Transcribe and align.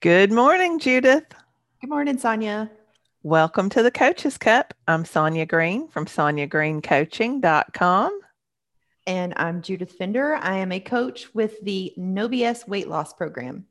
Good 0.00 0.30
morning, 0.30 0.78
Judith. 0.78 1.24
Good 1.80 1.88
morning, 1.88 2.18
Sonya. 2.18 2.70
Welcome 3.22 3.70
to 3.70 3.82
the 3.82 3.90
Coaches 3.90 4.36
Cup. 4.36 4.74
I'm 4.86 5.06
Sonya 5.06 5.46
Green 5.46 5.88
from 5.88 6.04
SonyaGreenCoaching.com. 6.04 8.20
And 9.06 9.32
I'm 9.38 9.62
Judith 9.62 9.92
Fender. 9.92 10.34
I 10.34 10.58
am 10.58 10.70
a 10.70 10.80
coach 10.80 11.34
with 11.34 11.58
the 11.62 11.94
No 11.96 12.28
BS 12.28 12.68
weight 12.68 12.88
loss 12.88 13.14
program. 13.14 13.64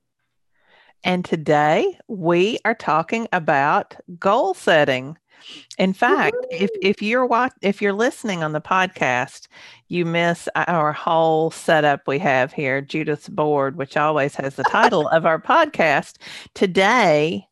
And 1.03 1.23
today 1.23 1.99
we 2.07 2.57
are 2.65 2.73
talking 2.73 3.27
about 3.31 3.95
goal 4.17 4.55
setting. 4.55 5.19
In 5.77 5.93
fact, 5.93 6.35
if 6.51 6.69
if 6.81 7.01
you're 7.01 7.25
watch, 7.25 7.53
if 7.61 7.81
you're 7.81 7.93
listening 7.93 8.43
on 8.43 8.51
the 8.53 8.61
podcast, 8.61 9.47
you 9.87 10.05
miss 10.05 10.47
our 10.55 10.93
whole 10.93 11.51
setup 11.51 12.07
we 12.07 12.19
have 12.19 12.53
here, 12.53 12.81
Judith's 12.81 13.29
board, 13.29 13.75
which 13.77 13.97
always 13.97 14.35
has 14.35 14.55
the 14.55 14.63
title 14.63 15.07
of 15.09 15.25
our 15.25 15.39
podcast. 15.41 16.17
Today 16.53 17.47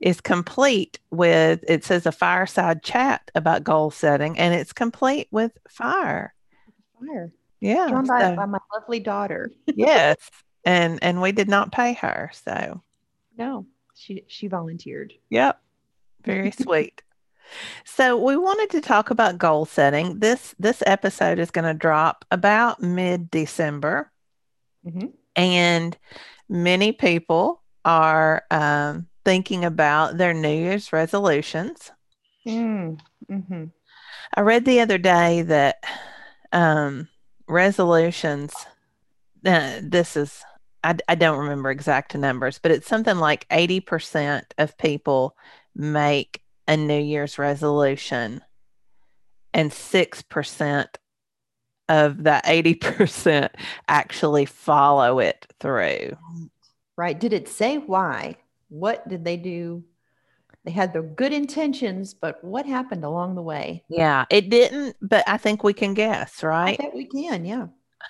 is 0.00 0.20
complete 0.20 1.00
with 1.10 1.64
it 1.68 1.84
says 1.84 2.06
a 2.06 2.12
fireside 2.12 2.82
chat 2.82 3.30
about 3.34 3.64
goal 3.64 3.90
setting, 3.90 4.38
and 4.38 4.54
it's 4.54 4.72
complete 4.72 5.28
with 5.30 5.52
fire. 5.68 6.34
Fire. 7.00 7.32
Yeah. 7.60 7.88
Drawn 7.88 8.06
by, 8.06 8.20
so- 8.20 8.36
by 8.36 8.46
my 8.46 8.58
lovely 8.72 9.00
daughter. 9.00 9.50
yes. 9.66 10.16
And 10.64 10.98
and 11.02 11.20
we 11.20 11.32
did 11.32 11.48
not 11.48 11.72
pay 11.72 11.94
her. 11.94 12.30
So 12.44 12.82
No, 13.36 13.66
she 13.94 14.24
she 14.28 14.46
volunteered. 14.48 15.14
Yep. 15.30 15.60
Very 16.24 16.50
sweet. 16.50 17.02
So 17.84 18.16
we 18.16 18.36
wanted 18.36 18.70
to 18.70 18.80
talk 18.80 19.10
about 19.10 19.38
goal 19.38 19.64
setting. 19.64 20.18
This 20.20 20.54
this 20.58 20.82
episode 20.86 21.38
is 21.38 21.50
going 21.50 21.64
to 21.64 21.74
drop 21.74 22.24
about 22.30 22.80
mid-December 22.80 24.10
Mhm. 24.86 25.12
and 25.34 25.96
many 26.48 26.92
people 26.92 27.62
are 27.84 28.44
um, 28.50 29.08
thinking 29.24 29.64
about 29.64 30.16
their 30.18 30.32
New 30.32 30.48
Year's 30.48 30.92
resolutions. 30.92 31.90
Mm, 32.46 32.98
mhm. 33.30 33.72
I 34.34 34.40
read 34.40 34.64
the 34.64 34.80
other 34.80 34.98
day 34.98 35.42
that 35.42 35.82
um, 36.52 37.08
resolutions, 37.48 38.54
uh, 39.44 39.80
this 39.82 40.16
is, 40.16 40.42
I, 40.84 40.96
I 41.08 41.14
don't 41.14 41.38
remember 41.38 41.70
exact 41.70 42.14
numbers, 42.14 42.58
but 42.58 42.70
it's 42.70 42.86
something 42.86 43.16
like 43.16 43.46
80% 43.50 44.54
of 44.58 44.78
people 44.78 45.36
make 45.74 46.42
a 46.68 46.76
New 46.76 47.00
Year's 47.00 47.38
resolution 47.38 48.42
and 49.54 49.72
6% 49.72 50.86
of 51.88 52.24
that 52.24 52.44
80% 52.44 53.48
actually 53.88 54.44
follow 54.44 55.18
it 55.18 55.46
through. 55.58 56.16
Right. 56.96 57.18
Did 57.18 57.32
it 57.32 57.48
say 57.48 57.78
why? 57.78 58.36
What 58.68 59.08
did 59.08 59.24
they 59.24 59.38
do? 59.38 59.82
They 60.64 60.72
had 60.72 60.92
the 60.92 61.00
good 61.00 61.32
intentions, 61.32 62.12
but 62.12 62.44
what 62.44 62.66
happened 62.66 63.04
along 63.04 63.36
the 63.36 63.42
way? 63.42 63.84
Yeah, 63.88 64.26
it 64.28 64.50
didn't, 64.50 64.96
but 65.00 65.24
I 65.26 65.38
think 65.38 65.64
we 65.64 65.72
can 65.72 65.94
guess, 65.94 66.44
I 66.44 66.46
right? 66.46 66.78
bet 66.78 66.94
we 66.94 67.06
can. 67.06 67.46
Yeah. 67.46 67.68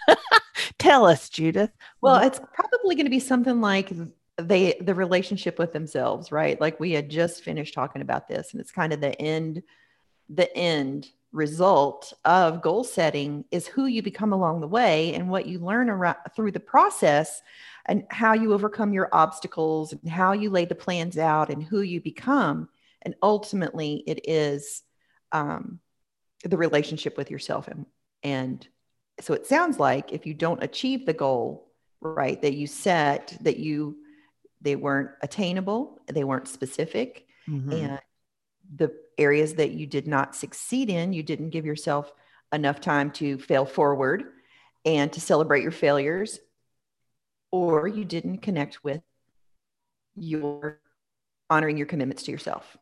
Tell 0.78 1.06
us, 1.06 1.28
Judith. 1.28 1.70
Well, 2.00 2.16
it's 2.26 2.40
probably 2.54 2.96
going 2.96 3.06
to 3.06 3.10
be 3.10 3.20
something 3.20 3.60
like 3.60 3.92
they 4.38 4.78
the 4.80 4.94
relationship 4.94 5.58
with 5.58 5.72
themselves, 5.72 6.30
right? 6.30 6.60
Like 6.60 6.78
we 6.78 6.92
had 6.92 7.10
just 7.10 7.42
finished 7.42 7.74
talking 7.74 8.02
about 8.02 8.28
this, 8.28 8.52
and 8.52 8.60
it's 8.60 8.70
kind 8.70 8.92
of 8.92 9.00
the 9.00 9.20
end, 9.20 9.62
the 10.28 10.54
end 10.56 11.08
result 11.32 12.14
of 12.24 12.62
goal 12.62 12.84
setting 12.84 13.44
is 13.50 13.66
who 13.66 13.86
you 13.86 14.02
become 14.02 14.32
along 14.32 14.60
the 14.60 14.66
way 14.68 15.14
and 15.14 15.28
what 15.28 15.46
you 15.46 15.58
learn 15.58 15.90
around 15.90 16.16
through 16.34 16.52
the 16.52 16.60
process 16.60 17.42
and 17.86 18.04
how 18.10 18.32
you 18.32 18.52
overcome 18.52 18.92
your 18.92 19.08
obstacles 19.12 19.92
and 19.92 20.08
how 20.08 20.32
you 20.32 20.50
lay 20.50 20.64
the 20.64 20.74
plans 20.74 21.18
out 21.18 21.50
and 21.50 21.62
who 21.62 21.82
you 21.82 22.00
become. 22.00 22.68
And 23.02 23.14
ultimately 23.22 24.02
it 24.06 24.20
is 24.26 24.82
um, 25.32 25.80
the 26.44 26.56
relationship 26.56 27.16
with 27.16 27.30
yourself. 27.30 27.68
And, 27.68 27.86
and 28.22 28.66
so 29.20 29.34
it 29.34 29.46
sounds 29.46 29.78
like 29.78 30.12
if 30.12 30.26
you 30.26 30.34
don't 30.34 30.62
achieve 30.62 31.04
the 31.04 31.12
goal, 31.12 31.70
right, 32.00 32.40
that 32.40 32.54
you 32.54 32.66
set, 32.66 33.36
that 33.42 33.58
you, 33.58 33.96
they 34.60 34.76
weren't 34.76 35.10
attainable, 35.22 36.00
they 36.06 36.24
weren't 36.24 36.48
specific, 36.48 37.26
Mhm. 37.48 37.72
and 37.72 38.00
the 38.76 38.94
areas 39.16 39.54
that 39.54 39.70
you 39.70 39.86
did 39.86 40.06
not 40.06 40.34
succeed 40.36 40.90
in, 40.90 41.12
you 41.12 41.22
didn't 41.22 41.50
give 41.50 41.64
yourself 41.64 42.12
enough 42.52 42.80
time 42.80 43.10
to 43.12 43.38
fail 43.38 43.64
forward 43.64 44.24
and 44.84 45.12
to 45.12 45.20
celebrate 45.20 45.62
your 45.62 45.70
failures, 45.72 46.38
or 47.50 47.88
you 47.88 48.04
didn't 48.04 48.38
connect 48.38 48.84
with 48.84 49.02
your 50.14 50.80
honoring 51.50 51.76
your 51.76 51.86
commitments 51.86 52.24
to 52.24 52.30
yourself. 52.30 52.76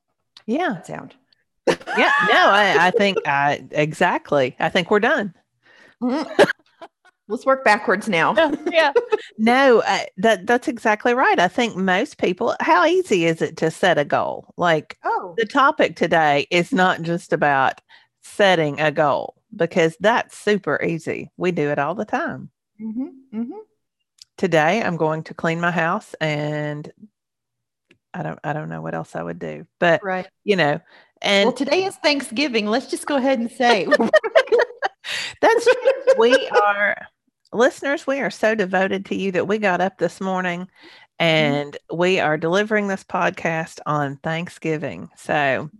Yeah. 0.46 0.82
Sound. 0.82 1.14
Yeah. 1.68 1.74
No, 2.28 2.50
I, 2.50 2.76
I 2.86 2.90
think 2.90 3.18
I 3.26 3.64
exactly. 3.70 4.56
I 4.58 4.68
think 4.68 4.90
we're 4.90 5.00
done. 5.00 5.34
Let's 7.28 7.46
work 7.46 7.64
backwards 7.64 8.08
now. 8.08 8.34
yeah. 8.70 8.92
No, 9.38 9.82
I, 9.84 10.06
that 10.18 10.46
that's 10.46 10.68
exactly 10.68 11.12
right. 11.12 11.38
I 11.38 11.48
think 11.48 11.76
most 11.76 12.16
people. 12.18 12.54
How 12.60 12.86
easy 12.86 13.26
is 13.26 13.42
it 13.42 13.56
to 13.58 13.70
set 13.70 13.98
a 13.98 14.04
goal? 14.04 14.54
Like 14.56 14.98
Oh, 15.04 15.34
the 15.36 15.44
topic 15.44 15.96
today 15.96 16.46
is 16.50 16.72
not 16.72 17.02
just 17.02 17.32
about 17.32 17.80
setting 18.22 18.80
a 18.80 18.90
goal 18.90 19.34
because 19.54 19.96
that's 20.00 20.36
super 20.36 20.82
easy. 20.82 21.30
We 21.36 21.52
do 21.52 21.70
it 21.70 21.78
all 21.78 21.94
the 21.94 22.04
time. 22.04 22.50
hmm 22.78 23.08
hmm 23.30 23.50
Today, 24.38 24.82
I'm 24.82 24.96
going 24.96 25.22
to 25.24 25.34
clean 25.34 25.60
my 25.60 25.70
house, 25.70 26.14
and 26.20 26.90
I 28.12 28.22
don't. 28.22 28.38
I 28.44 28.52
don't 28.52 28.68
know 28.68 28.82
what 28.82 28.94
else 28.94 29.16
I 29.16 29.22
would 29.22 29.38
do, 29.38 29.66
but 29.78 30.02
right. 30.02 30.26
you 30.44 30.56
know, 30.56 30.80
and 31.22 31.48
well, 31.48 31.52
today 31.52 31.84
is 31.84 31.96
Thanksgiving. 31.96 32.66
Let's 32.66 32.86
just 32.86 33.06
go 33.06 33.16
ahead 33.16 33.38
and 33.38 33.50
say 33.50 33.86
That's 35.40 35.64
true. 35.64 36.14
we 36.18 36.48
are 36.48 36.96
listeners, 37.52 38.06
we 38.06 38.20
are 38.20 38.30
so 38.30 38.54
devoted 38.54 39.06
to 39.06 39.14
you 39.16 39.32
that 39.32 39.46
we 39.48 39.58
got 39.58 39.80
up 39.80 39.98
this 39.98 40.20
morning 40.20 40.68
and 41.18 41.76
we 41.92 42.20
are 42.20 42.36
delivering 42.36 42.88
this 42.88 43.04
podcast 43.04 43.80
on 43.86 44.16
Thanksgiving. 44.18 45.08
So 45.16 45.70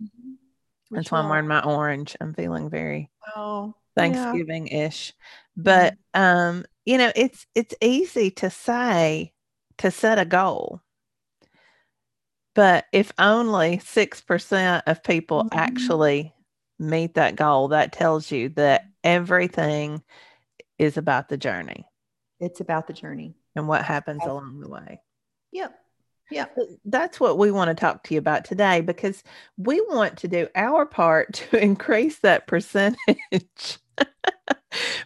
that's 0.91 1.11
why 1.11 1.19
I'm 1.19 1.29
wearing 1.29 1.47
my 1.47 1.61
orange. 1.63 2.15
I'm 2.19 2.33
feeling 2.33 2.69
very 2.69 3.09
Oh. 3.35 3.75
Thanksgiving 3.95 4.67
ish. 4.67 5.13
But 5.55 5.95
um, 6.13 6.65
you 6.85 6.97
know, 6.97 7.11
it's 7.15 7.45
it's 7.55 7.75
easy 7.81 8.31
to 8.31 8.49
say 8.49 9.33
to 9.79 9.91
set 9.91 10.19
a 10.19 10.25
goal. 10.25 10.81
But 12.55 12.85
if 12.91 13.11
only 13.19 13.79
six 13.79 14.21
percent 14.21 14.83
of 14.87 15.03
people 15.03 15.43
Mhm. 15.43 15.49
actually 15.57 16.33
meet 16.79 17.15
that 17.15 17.35
goal, 17.35 17.69
that 17.69 17.91
tells 17.91 18.31
you 18.31 18.49
that 18.49 18.83
everything 19.03 20.03
is 20.79 20.97
about 20.97 21.29
the 21.29 21.37
journey 21.37 21.85
It's 22.39 22.59
about 22.59 22.87
the 22.87 22.93
journey. 22.93 23.35
and 23.55 23.67
what 23.67 23.83
happens 23.83 24.21
Yes. 24.23 24.29
along 24.29 24.59
the 24.59 24.69
way. 24.69 25.01
Yep. 25.51 25.77
Yep. 26.29 26.53
But 26.55 26.65
That's 26.85 27.19
what 27.19 27.37
we 27.37 27.51
want 27.51 27.69
to 27.69 27.73
talk 27.79 28.03
to 28.03 28.13
you 28.13 28.19
about 28.19 28.43
today 28.45 28.81
because 28.81 29.23
we 29.57 29.79
want 29.81 30.17
to 30.19 30.27
do 30.27 30.47
our 30.55 30.85
part 30.85 31.33
to 31.51 31.57
increase 31.63 32.19
that 32.19 32.47
percentage. 32.47 32.97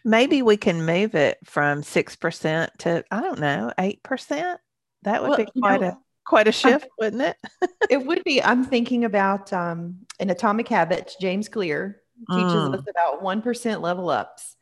Maybe 0.03 0.41
we 0.41 0.57
can 0.57 0.85
move 0.85 1.15
it 1.15 1.37
from 1.45 1.81
6% 1.83 2.69
to, 2.79 3.03
I 3.11 3.21
don't 3.21 3.39
know, 3.39 3.71
8%. 3.77 4.57
That 5.03 5.21
would 5.21 5.29
Well, 5.29 5.37
be 5.37 5.47
you 5.53 5.61
quite 5.61 5.81
know, 5.81 5.87
a 5.87 5.97
quite 6.25 6.47
a 6.47 6.51
shift, 6.51 6.87
wouldn't 6.99 7.21
it? 7.21 7.37
it 7.89 8.05
would 8.05 8.23
be. 8.23 8.41
I'm 8.43 8.63
thinking 8.63 9.05
about 9.05 9.51
um, 9.53 9.97
in 10.19 10.29
Atomic 10.29 10.67
Habits, 10.67 11.15
James 11.21 11.47
Clear 11.49 12.01
teaches 12.31 12.53
Mm. 12.67 12.75
us 12.75 12.85
about 12.89 13.23
1% 13.23 13.81
level 13.81 14.09
ups. 14.09 14.55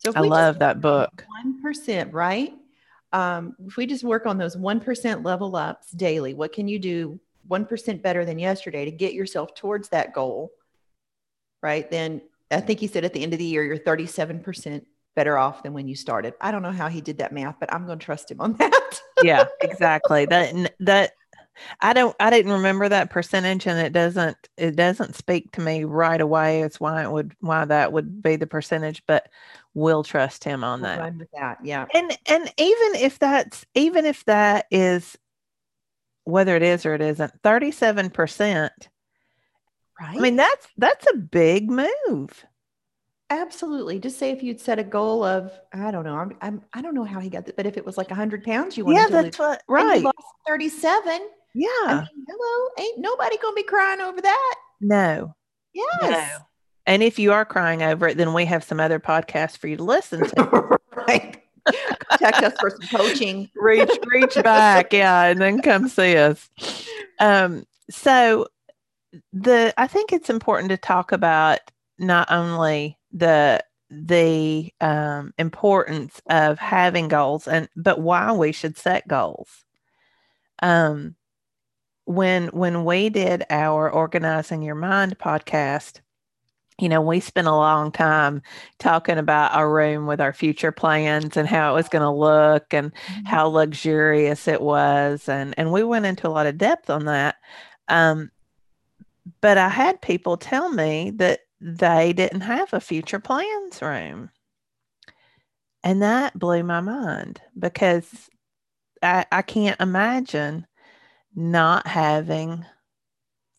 So 0.00 0.12
I 0.16 0.20
love 0.20 0.58
that 0.60 0.80
book. 0.80 1.24
One 1.42 1.62
percent, 1.62 2.12
right? 2.12 2.54
Um, 3.12 3.54
if 3.66 3.76
we 3.76 3.86
just 3.86 4.04
work 4.04 4.26
on 4.26 4.38
those 4.38 4.56
one 4.56 4.80
percent 4.80 5.22
level 5.22 5.56
ups 5.56 5.90
daily, 5.90 6.34
what 6.34 6.52
can 6.52 6.68
you 6.68 6.78
do 6.78 7.20
one 7.48 7.66
percent 7.66 8.02
better 8.02 8.24
than 8.24 8.38
yesterday 8.38 8.84
to 8.86 8.90
get 8.90 9.12
yourself 9.12 9.54
towards 9.54 9.90
that 9.90 10.14
goal? 10.14 10.52
Right? 11.62 11.90
Then 11.90 12.22
I 12.50 12.60
think 12.60 12.80
he 12.80 12.86
said 12.86 13.04
at 13.04 13.12
the 13.12 13.22
end 13.22 13.34
of 13.34 13.38
the 13.38 13.44
year, 13.44 13.62
you're 13.62 13.78
37% 13.78 14.84
better 15.14 15.36
off 15.36 15.62
than 15.62 15.74
when 15.74 15.86
you 15.86 15.94
started. 15.94 16.34
I 16.40 16.50
don't 16.50 16.62
know 16.62 16.72
how 16.72 16.88
he 16.88 17.00
did 17.00 17.18
that 17.18 17.32
math, 17.32 17.56
but 17.60 17.72
I'm 17.72 17.86
going 17.86 17.98
to 17.98 18.04
trust 18.04 18.30
him 18.30 18.40
on 18.40 18.52
that. 18.58 19.00
yeah, 19.22 19.44
exactly. 19.60 20.24
That 20.26 20.72
that 20.80 21.12
I 21.80 21.92
don't 21.92 22.16
I 22.18 22.30
didn't 22.30 22.52
remember 22.52 22.88
that 22.88 23.10
percentage 23.10 23.66
and 23.66 23.78
it 23.78 23.92
doesn't 23.92 24.36
it 24.56 24.76
doesn't 24.76 25.14
speak 25.14 25.52
to 25.52 25.60
me 25.60 25.84
right 25.84 26.20
away. 26.20 26.62
It's 26.62 26.80
why 26.80 27.02
it 27.02 27.10
would 27.10 27.34
why 27.40 27.64
that 27.64 27.92
would 27.92 28.22
be 28.22 28.36
the 28.36 28.46
percentage, 28.46 29.02
but 29.06 29.28
we'll 29.74 30.02
trust 30.02 30.44
him 30.44 30.64
on 30.64 30.82
that. 30.82 31.12
that. 31.34 31.58
Yeah. 31.64 31.86
And 31.94 32.16
and 32.26 32.52
even 32.58 32.94
if 32.96 33.18
that's 33.18 33.64
even 33.74 34.04
if 34.04 34.24
that 34.26 34.66
is 34.70 35.16
whether 36.24 36.54
it 36.56 36.62
is 36.62 36.84
or 36.86 36.94
it 36.94 37.00
isn't, 37.00 37.42
37%, 37.42 38.70
Right. 40.00 40.16
I 40.16 40.20
mean 40.20 40.36
that's 40.36 40.66
that's 40.78 41.06
a 41.12 41.16
big 41.16 41.70
move. 41.70 42.44
Absolutely. 43.28 43.98
Just 44.00 44.18
say 44.18 44.30
if 44.30 44.42
you'd 44.42 44.60
set 44.60 44.78
a 44.78 44.84
goal 44.84 45.22
of, 45.22 45.52
I 45.72 45.90
don't 45.90 46.04
know, 46.04 46.16
I'm, 46.16 46.36
I'm 46.40 46.62
I 46.72 46.82
don't 46.82 46.94
know 46.94 47.04
how 47.04 47.20
he 47.20 47.28
got 47.28 47.46
that, 47.46 47.56
but 47.56 47.66
if 47.66 47.76
it 47.76 47.84
was 47.86 47.96
like 47.98 48.10
hundred 48.10 48.42
pounds, 48.42 48.76
you 48.76 48.84
wanted 48.84 48.98
Yeah, 48.98 49.06
to 49.06 49.12
that's 49.12 49.38
lose, 49.38 49.46
what, 49.46 49.62
right. 49.68 50.02
lost 50.02 50.16
37. 50.48 51.20
Yeah. 51.54 51.68
I 51.84 51.94
mean, 52.14 52.24
hello, 52.28 52.68
ain't 52.78 52.98
nobody 52.98 53.36
gonna 53.38 53.54
be 53.54 53.62
crying 53.62 54.00
over 54.00 54.20
that. 54.20 54.54
no. 54.80 55.34
Yes. 55.72 56.10
No. 56.38 56.44
And 56.86 57.02
if 57.02 57.18
you 57.18 57.32
are 57.32 57.44
crying 57.44 57.82
over 57.82 58.08
it, 58.08 58.16
then 58.16 58.32
we 58.32 58.44
have 58.46 58.64
some 58.64 58.80
other 58.80 58.98
podcasts 58.98 59.56
for 59.56 59.68
you 59.68 59.76
to 59.76 59.84
listen 59.84 60.26
to. 60.26 60.78
right. 60.96 61.40
Contact 62.08 62.42
us 62.42 62.54
for 62.58 62.70
some 62.70 63.00
coaching. 63.00 63.50
reach 63.56 63.90
reach 64.06 64.34
back 64.42 64.92
yeah 64.92 65.24
and 65.24 65.40
then 65.40 65.60
come 65.60 65.88
see 65.88 66.16
us 66.16 66.48
um 67.20 67.64
so 67.90 68.46
the 69.32 69.72
i 69.76 69.86
think 69.86 70.12
it's 70.12 70.30
important 70.30 70.70
to 70.70 70.76
talk 70.76 71.12
about 71.12 71.58
not 71.98 72.30
only 72.30 72.98
the 73.12 73.62
the 73.90 74.72
um, 74.80 75.34
importance 75.36 76.22
of 76.30 76.58
having 76.58 77.08
goals 77.08 77.48
and 77.48 77.68
but 77.76 78.00
why 78.00 78.30
we 78.32 78.52
should 78.52 78.78
set 78.78 79.06
goals 79.08 79.64
um 80.62 81.16
when 82.04 82.48
when 82.48 82.84
we 82.84 83.08
did 83.08 83.44
our 83.50 83.90
organizing 83.90 84.62
your 84.62 84.76
mind 84.76 85.18
podcast 85.18 86.00
you 86.80 86.88
know, 86.88 87.00
we 87.00 87.20
spent 87.20 87.46
a 87.46 87.52
long 87.52 87.92
time 87.92 88.42
talking 88.78 89.18
about 89.18 89.52
our 89.52 89.70
room 89.70 90.06
with 90.06 90.20
our 90.20 90.32
future 90.32 90.72
plans 90.72 91.36
and 91.36 91.48
how 91.48 91.72
it 91.72 91.74
was 91.74 91.88
going 91.88 92.02
to 92.02 92.10
look 92.10 92.72
and 92.72 92.92
how 93.24 93.46
luxurious 93.46 94.48
it 94.48 94.60
was 94.60 95.28
and 95.28 95.54
and 95.56 95.72
we 95.72 95.82
went 95.82 96.06
into 96.06 96.26
a 96.26 96.30
lot 96.30 96.46
of 96.46 96.58
depth 96.58 96.90
on 96.90 97.04
that 97.04 97.36
um, 97.88 98.30
but 99.40 99.58
i 99.58 99.68
had 99.68 100.00
people 100.00 100.36
tell 100.36 100.70
me 100.70 101.10
that 101.10 101.40
they 101.60 102.12
didn't 102.12 102.40
have 102.40 102.72
a 102.72 102.80
future 102.80 103.20
plans 103.20 103.82
room. 103.82 104.30
And 105.84 106.02
that 106.02 106.38
blew 106.38 106.62
my 106.62 106.80
mind 106.80 107.40
because 107.58 108.28
i, 109.02 109.24
I 109.30 109.42
can't 109.42 109.80
imagine 109.80 110.66
not 111.34 111.86
having 111.86 112.64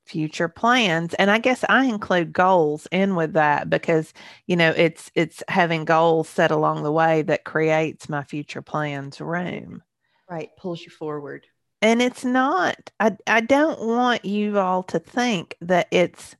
future 0.05 0.47
plans 0.49 1.13
and 1.15 1.29
i 1.31 1.37
guess 1.37 1.63
i 1.69 1.85
include 1.85 2.33
goals 2.33 2.87
in 2.91 3.15
with 3.15 3.33
that 3.33 3.69
because 3.69 4.13
you 4.47 4.55
know 4.55 4.73
it's 4.75 5.11
it's 5.15 5.43
having 5.47 5.85
goals 5.85 6.27
set 6.27 6.51
along 6.51 6.83
the 6.83 6.91
way 6.91 7.21
that 7.21 7.43
creates 7.45 8.09
my 8.09 8.23
future 8.23 8.61
plans 8.61 9.21
room 9.21 9.81
Right. 10.29 10.49
Pulls 10.57 10.81
you 10.81 10.89
forward. 10.89 11.45
and 11.81 12.01
it's 12.01 12.23
not 12.25 12.91
i 12.99 13.15
i 13.27 13.41
don't 13.41 13.79
want 13.85 14.25
you 14.25 14.57
all 14.59 14.83
to 14.83 14.99
think 14.99 15.55
that 15.61 15.87
it's 15.91 16.35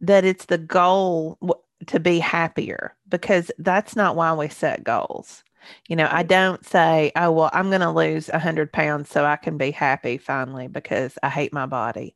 that 0.00 0.24
it's 0.24 0.44
the 0.46 0.58
goal 0.58 1.38
to 1.86 1.98
be 2.00 2.18
happier 2.18 2.94
because 3.08 3.50
that's 3.58 3.96
not 3.96 4.16
why 4.16 4.32
we 4.32 4.48
set 4.48 4.84
goals 4.84 5.42
you 5.88 5.96
know 5.96 6.08
i 6.10 6.22
don't 6.22 6.64
say 6.64 7.12
oh 7.16 7.30
well 7.30 7.50
i'm 7.52 7.68
going 7.68 7.80
to 7.80 7.90
lose 7.90 8.28
100 8.28 8.72
pounds 8.72 9.08
so 9.10 9.24
i 9.24 9.36
can 9.36 9.56
be 9.56 9.70
happy 9.70 10.18
finally 10.18 10.68
because 10.68 11.18
i 11.22 11.28
hate 11.28 11.52
my 11.52 11.66
body 11.66 12.14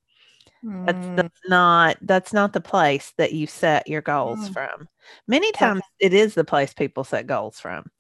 that's, 0.87 1.07
Mm, 1.07 1.17
that's 1.17 1.41
not 1.49 1.97
that's 2.03 2.33
not 2.33 2.53
the 2.53 2.61
place 2.61 3.13
that 3.17 3.33
you 3.33 3.47
set 3.47 3.89
your 3.89 4.03
goals 4.03 4.41
Mm. 4.41 4.53
from 4.53 4.89
many 5.27 5.51
times 5.53 5.83
it 6.01 6.13
is 6.13 6.35
the 6.35 6.45
place 6.45 6.73
people 6.75 7.05
set 7.05 7.27
goals 7.27 7.59
from 7.61 7.91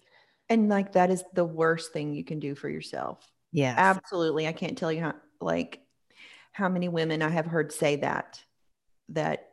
and 0.49 0.69
like 0.69 0.93
that 0.93 1.11
is 1.11 1.23
the 1.35 1.44
worst 1.44 1.93
thing 1.93 2.12
you 2.12 2.25
can 2.25 2.41
do 2.41 2.55
for 2.56 2.69
yourself. 2.69 3.25
Yeah. 3.52 3.75
Absolutely. 3.76 4.49
I 4.49 4.52
can't 4.52 4.76
tell 4.76 4.93
you 4.93 5.00
how 5.02 5.14
like 5.41 5.81
how 6.52 6.69
many 6.69 6.88
women 6.88 7.23
I 7.23 7.29
have 7.29 7.47
heard 7.47 7.73
say 7.73 7.97
that 7.97 8.43
that 9.11 9.50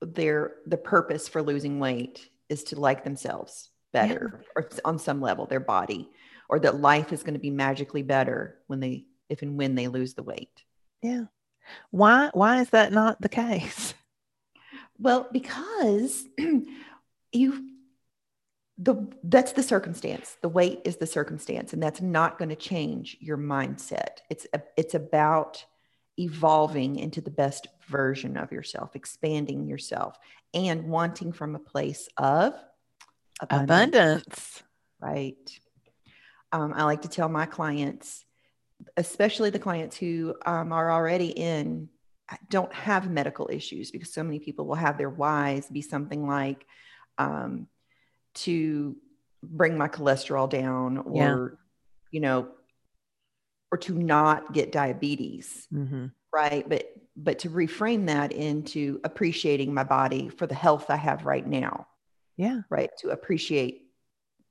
their 0.00 0.54
the 0.66 0.76
purpose 0.76 1.28
for 1.28 1.42
losing 1.42 1.78
weight 1.80 2.28
is 2.48 2.64
to 2.64 2.80
like 2.80 3.04
themselves 3.04 3.70
better 3.92 4.44
or 4.54 4.68
on 4.84 4.98
some 4.98 5.20
level 5.20 5.46
their 5.46 5.60
body 5.60 6.08
or 6.48 6.58
that 6.58 6.80
life 6.80 7.12
is 7.12 7.22
going 7.22 7.34
to 7.34 7.40
be 7.40 7.50
magically 7.50 8.02
better 8.02 8.58
when 8.66 8.80
they 8.80 9.04
if 9.28 9.42
and 9.42 9.58
when 9.58 9.74
they 9.74 9.88
lose 9.88 10.14
the 10.14 10.22
weight. 10.22 10.64
yeah 11.02 11.24
why 11.90 12.30
why 12.32 12.60
is 12.60 12.70
that 12.70 12.92
not 12.92 13.20
the 13.20 13.28
case 13.28 13.94
Well, 14.98 15.28
because 15.32 16.24
you 17.32 17.64
the 18.80 19.08
that's 19.24 19.52
the 19.52 19.62
circumstance. 19.62 20.36
The 20.40 20.48
weight 20.48 20.82
is 20.84 20.96
the 20.96 21.06
circumstance 21.06 21.72
and 21.72 21.82
that's 21.82 22.00
not 22.00 22.38
going 22.38 22.50
to 22.50 22.56
change 22.56 23.16
your 23.20 23.38
mindset. 23.38 24.18
It's 24.30 24.46
a, 24.52 24.62
it's 24.76 24.94
about 24.94 25.64
evolving 26.16 26.96
into 26.96 27.20
the 27.20 27.30
best 27.30 27.68
version 27.88 28.36
of 28.36 28.52
yourself, 28.52 28.94
expanding 28.94 29.66
yourself 29.66 30.16
and 30.54 30.84
wanting 30.84 31.32
from 31.32 31.54
a 31.54 31.60
place 31.60 32.08
of 32.16 32.54
abundance, 33.40 33.94
abundance. 33.94 34.62
Right? 35.00 35.60
Um, 36.52 36.72
I 36.74 36.84
like 36.84 37.02
to 37.02 37.08
tell 37.08 37.28
my 37.28 37.46
clients, 37.46 38.24
especially 38.96 39.50
the 39.50 39.58
clients 39.58 39.96
who 39.96 40.34
um, 40.46 40.72
are 40.72 40.90
already 40.90 41.28
in, 41.28 41.88
don't 42.50 42.72
have 42.72 43.10
medical 43.10 43.48
issues, 43.50 43.90
because 43.90 44.12
so 44.12 44.22
many 44.22 44.38
people 44.38 44.66
will 44.66 44.74
have 44.74 44.98
their 44.98 45.10
whys 45.10 45.66
be 45.68 45.82
something 45.82 46.26
like 46.26 46.66
um, 47.18 47.66
to 48.34 48.96
bring 49.42 49.76
my 49.76 49.88
cholesterol 49.88 50.48
down 50.48 50.98
or, 50.98 51.14
Yeah. 51.14 51.56
you 52.10 52.20
know, 52.20 52.48
or 53.70 53.78
to 53.78 53.94
not 53.94 54.52
get 54.52 54.72
diabetes. 54.72 55.66
Hmm 55.70 56.06
right. 56.32 56.68
But 56.68 56.92
but 57.16 57.40
to 57.40 57.50
reframe 57.50 58.06
that 58.06 58.32
into 58.32 59.00
appreciating 59.02 59.74
my 59.74 59.82
body 59.82 60.28
for 60.28 60.46
the 60.46 60.54
health 60.54 60.86
i 60.88 60.96
have 60.96 61.26
right 61.26 61.46
now 61.46 61.86
yeah 62.38 62.60
right 62.70 62.90
to 62.96 63.10
appreciate 63.10 63.82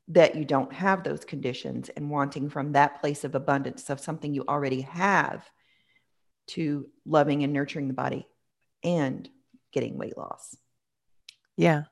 that 0.10 0.36
you 0.36 0.46
don't 0.46 0.72
have 0.72 1.04
those 1.04 1.26
conditions 1.26 1.90
and 1.90 2.10
wanting 2.10 2.50
from 2.50 2.74
that 2.74 3.02
place 3.02 3.24
of 3.24 3.34
abundance 3.34 3.90
of 3.90 4.00
something 4.00 4.34
you 4.34 4.46
already 4.48 4.82
have 4.82 5.44
to 6.46 6.88
loving 7.06 7.44
and 7.44 7.52
nurturing 7.52 7.88
the 7.88 7.94
body 7.96 8.28
and 8.84 9.28
getting 9.74 9.98
weight 9.98 10.18
loss 10.18 10.56
Yeah. 11.56 11.84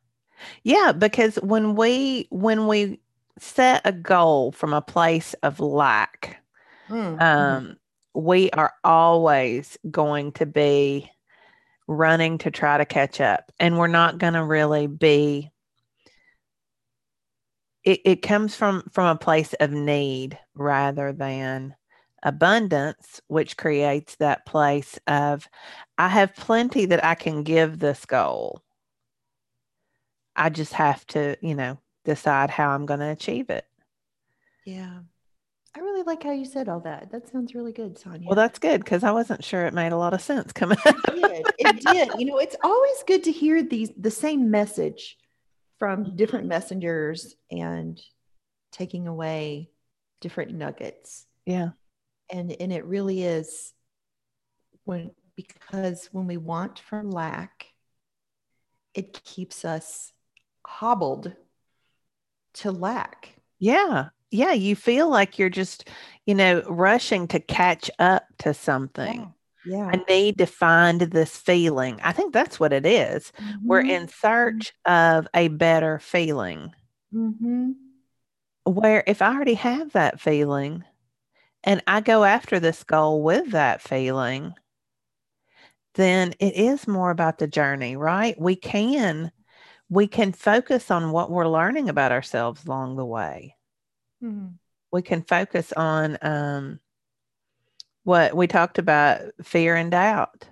Yeah, 0.63 0.92
because 0.92 1.36
when 1.38 1.75
we 1.75 2.27
when 2.30 2.68
we 2.68 3.00
set 3.39 3.81
a 3.86 3.92
goal 3.92 4.51
from 4.51 4.74
a 4.74 4.81
place 4.81 5.33
of 5.44 5.59
lack, 5.59 6.42
Mm, 6.89 7.21
um, 7.21 7.77
we 8.13 8.51
are 8.51 8.74
always 8.83 9.77
going 9.89 10.31
to 10.33 10.45
be 10.45 11.09
running 11.88 12.38
to 12.39 12.51
try 12.51 12.77
to 12.77 12.86
catch 12.86 13.19
up, 13.19 13.51
and 13.59 13.77
we're 13.77 13.88
not 13.88 14.18
going 14.18 14.33
to 14.33 14.44
really 14.44 14.88
be. 14.88 15.51
It, 17.85 18.01
it 18.03 18.21
comes 18.21 18.55
from 18.55 18.83
from 18.91 19.07
a 19.07 19.19
place 19.19 19.53
of 19.53 19.71
need 19.71 20.37
rather 20.55 21.13
than 21.13 21.75
abundance, 22.23 23.21
which 23.27 23.56
creates 23.56 24.15
that 24.15 24.45
place 24.45 24.99
of, 25.07 25.47
I 25.97 26.07
have 26.09 26.35
plenty 26.35 26.87
that 26.87 27.06
I 27.06 27.13
can 27.15 27.44
give 27.44 27.77
this 27.80 28.06
goal. 28.06 28.63
I 30.35 30.49
just 30.49 30.73
have 30.73 31.06
to, 31.07 31.37
you 31.42 31.56
know, 31.56 31.80
decide 32.04 32.49
how 32.49 32.69
I'm 32.71 32.85
going 32.85 32.99
to 32.99 33.11
achieve 33.11 33.49
it. 33.49 33.65
yeah 34.65 34.99
i 35.75 35.80
really 35.80 36.04
like 36.04 36.23
how 36.23 36.31
you 36.31 36.45
said 36.45 36.68
all 36.69 36.80
that 36.80 37.11
that 37.11 37.27
sounds 37.27 37.54
really 37.54 37.71
good 37.71 37.97
sonya 37.97 38.25
Well, 38.27 38.35
that's 38.35 38.59
good 38.59 38.83
because 38.83 39.04
I 39.04 39.11
wasn't 39.11 39.44
sure 39.44 39.65
it 39.65 39.73
made 39.73 39.92
a 39.92 39.97
lot 39.97 40.13
of 40.13 40.21
sense 40.21 40.51
coming 40.51 40.77
it 40.85 40.95
did. 41.06 41.45
It 41.59 41.85
did. 41.85 42.19
You 42.19 42.25
know, 42.25 42.37
it's 42.37 42.56
always 42.63 43.04
good 43.07 43.23
to 43.25 43.31
hear 43.31 43.61
these 43.61 43.92
the 43.97 44.11
same 44.11 44.49
message 44.49 45.18
from 45.85 46.15
different 46.15 46.47
messengers 46.47 47.35
and 47.51 48.01
taking 48.71 49.07
away 49.07 49.69
different 50.19 50.51
nuggets. 50.51 51.27
Yeah. 51.45 51.69
And 52.31 52.51
and 52.59 52.73
it 52.73 52.85
really 52.85 53.21
is 53.21 53.71
when 54.83 55.11
because 55.35 56.09
when 56.11 56.25
we 56.25 56.37
want 56.37 56.80
from 56.80 57.11
lack, 57.11 57.68
it 58.95 59.23
keeps 59.23 59.63
us 59.63 60.11
hobbled 60.65 61.33
to 62.56 62.71
lack. 62.71 63.35
Yeah. 63.59 64.09
Yeah. 64.31 64.54
You 64.54 64.75
feel 64.75 65.07
like 65.07 65.37
you're 65.37 65.49
just, 65.51 65.87
you 66.25 66.33
know, 66.33 66.63
rushing 66.68 67.27
to 67.27 67.39
catch 67.39 67.92
up 67.99 68.25
to 68.39 68.56
something. 68.56 69.19
Yeah. 69.19 69.27
I 69.94 70.04
need 70.10 70.38
to 70.40 70.45
find 70.45 71.02
this 71.02 71.38
feeling. 71.38 72.00
I 72.04 72.12
think 72.12 72.34
that's 72.34 72.60
what 72.60 72.74
it 72.74 72.86
is. 72.86 73.31
We're 73.64 73.84
Mhm. 73.84 73.90
in 73.90 74.07
search 74.07 74.74
of 74.86 75.28
a 75.34 75.48
better 75.50 76.00
feeling. 76.00 76.74
Mhm. 77.14 77.76
Where 78.66 79.04
if 79.07 79.22
I 79.22 79.34
already 79.34 79.54
have 79.56 79.92
that 79.94 80.19
feeling 80.19 80.84
and 81.64 81.81
I 81.88 82.02
go 82.02 82.24
after 82.24 82.60
this 82.60 82.84
goal 82.84 83.22
with 83.24 83.52
that 83.52 83.81
feeling, 83.81 84.54
then 85.95 86.34
it 86.40 86.56
is 86.56 86.88
more 86.88 87.12
about 87.12 87.38
the 87.38 87.48
journey, 87.48 87.95
right? 87.95 88.40
We 88.40 88.56
can 88.56 89.31
we 89.90 90.07
can 90.07 90.34
focus 90.34 90.90
on 90.90 91.12
what 91.12 91.30
we're 91.30 91.48
learning 91.48 91.90
about 91.90 92.12
ourselves 92.12 92.66
along 92.66 92.95
the 92.95 93.06
way. 93.06 93.56
Mhm. 94.22 94.56
We 94.92 95.02
can 95.04 95.24
focus 95.24 95.72
on 95.74 96.18
um, 96.22 96.80
what 98.06 98.35
we 98.35 98.47
talked 98.47 98.80
about 98.80 99.21
fear 99.44 99.76
and 99.76 99.92
doubt. 99.92 100.50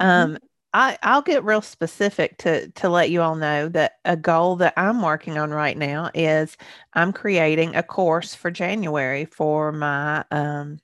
Mhm. 0.00 0.04
Um, 0.34 0.38
I, 0.72 0.98
I'll 1.04 1.22
get 1.22 1.44
real 1.44 1.62
specific 1.62 2.38
to 2.38 2.68
to 2.72 2.88
let 2.88 3.10
you 3.10 3.22
all 3.22 3.36
know 3.36 3.68
that 3.70 3.94
a 4.04 4.16
goal 4.16 4.56
that 4.56 4.74
I'm 4.76 5.02
working 5.02 5.38
on 5.38 5.50
right 5.52 5.76
now 5.78 6.10
is 6.14 6.56
I'm 6.94 7.12
creating 7.12 7.76
a 7.76 7.82
course 7.84 8.34
for 8.34 8.50
January 8.50 9.24
for 9.26 9.70
my 9.72 10.24
um 10.32 10.80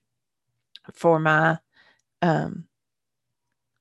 for 0.94 1.18
my 1.20 1.58
um 2.22 2.66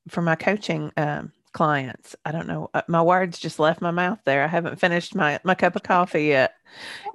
for 0.10 0.22
my 0.22 0.36
coaching 0.36 0.92
um 0.98 1.32
clients. 1.54 2.16
I 2.26 2.32
don't 2.32 2.48
know. 2.48 2.70
uh, 2.74 2.84
My 2.88 3.02
words 3.02 3.40
just 3.40 3.60
left 3.60 3.82
my 3.82 3.92
mouth 3.92 4.20
there. 4.26 4.44
I 4.44 4.48
haven't 4.48 4.80
finished 4.80 5.16
my 5.16 5.40
my 5.44 5.56
cup 5.56 5.76
of 5.76 5.84
coffee 5.84 6.26
yet. 6.26 6.54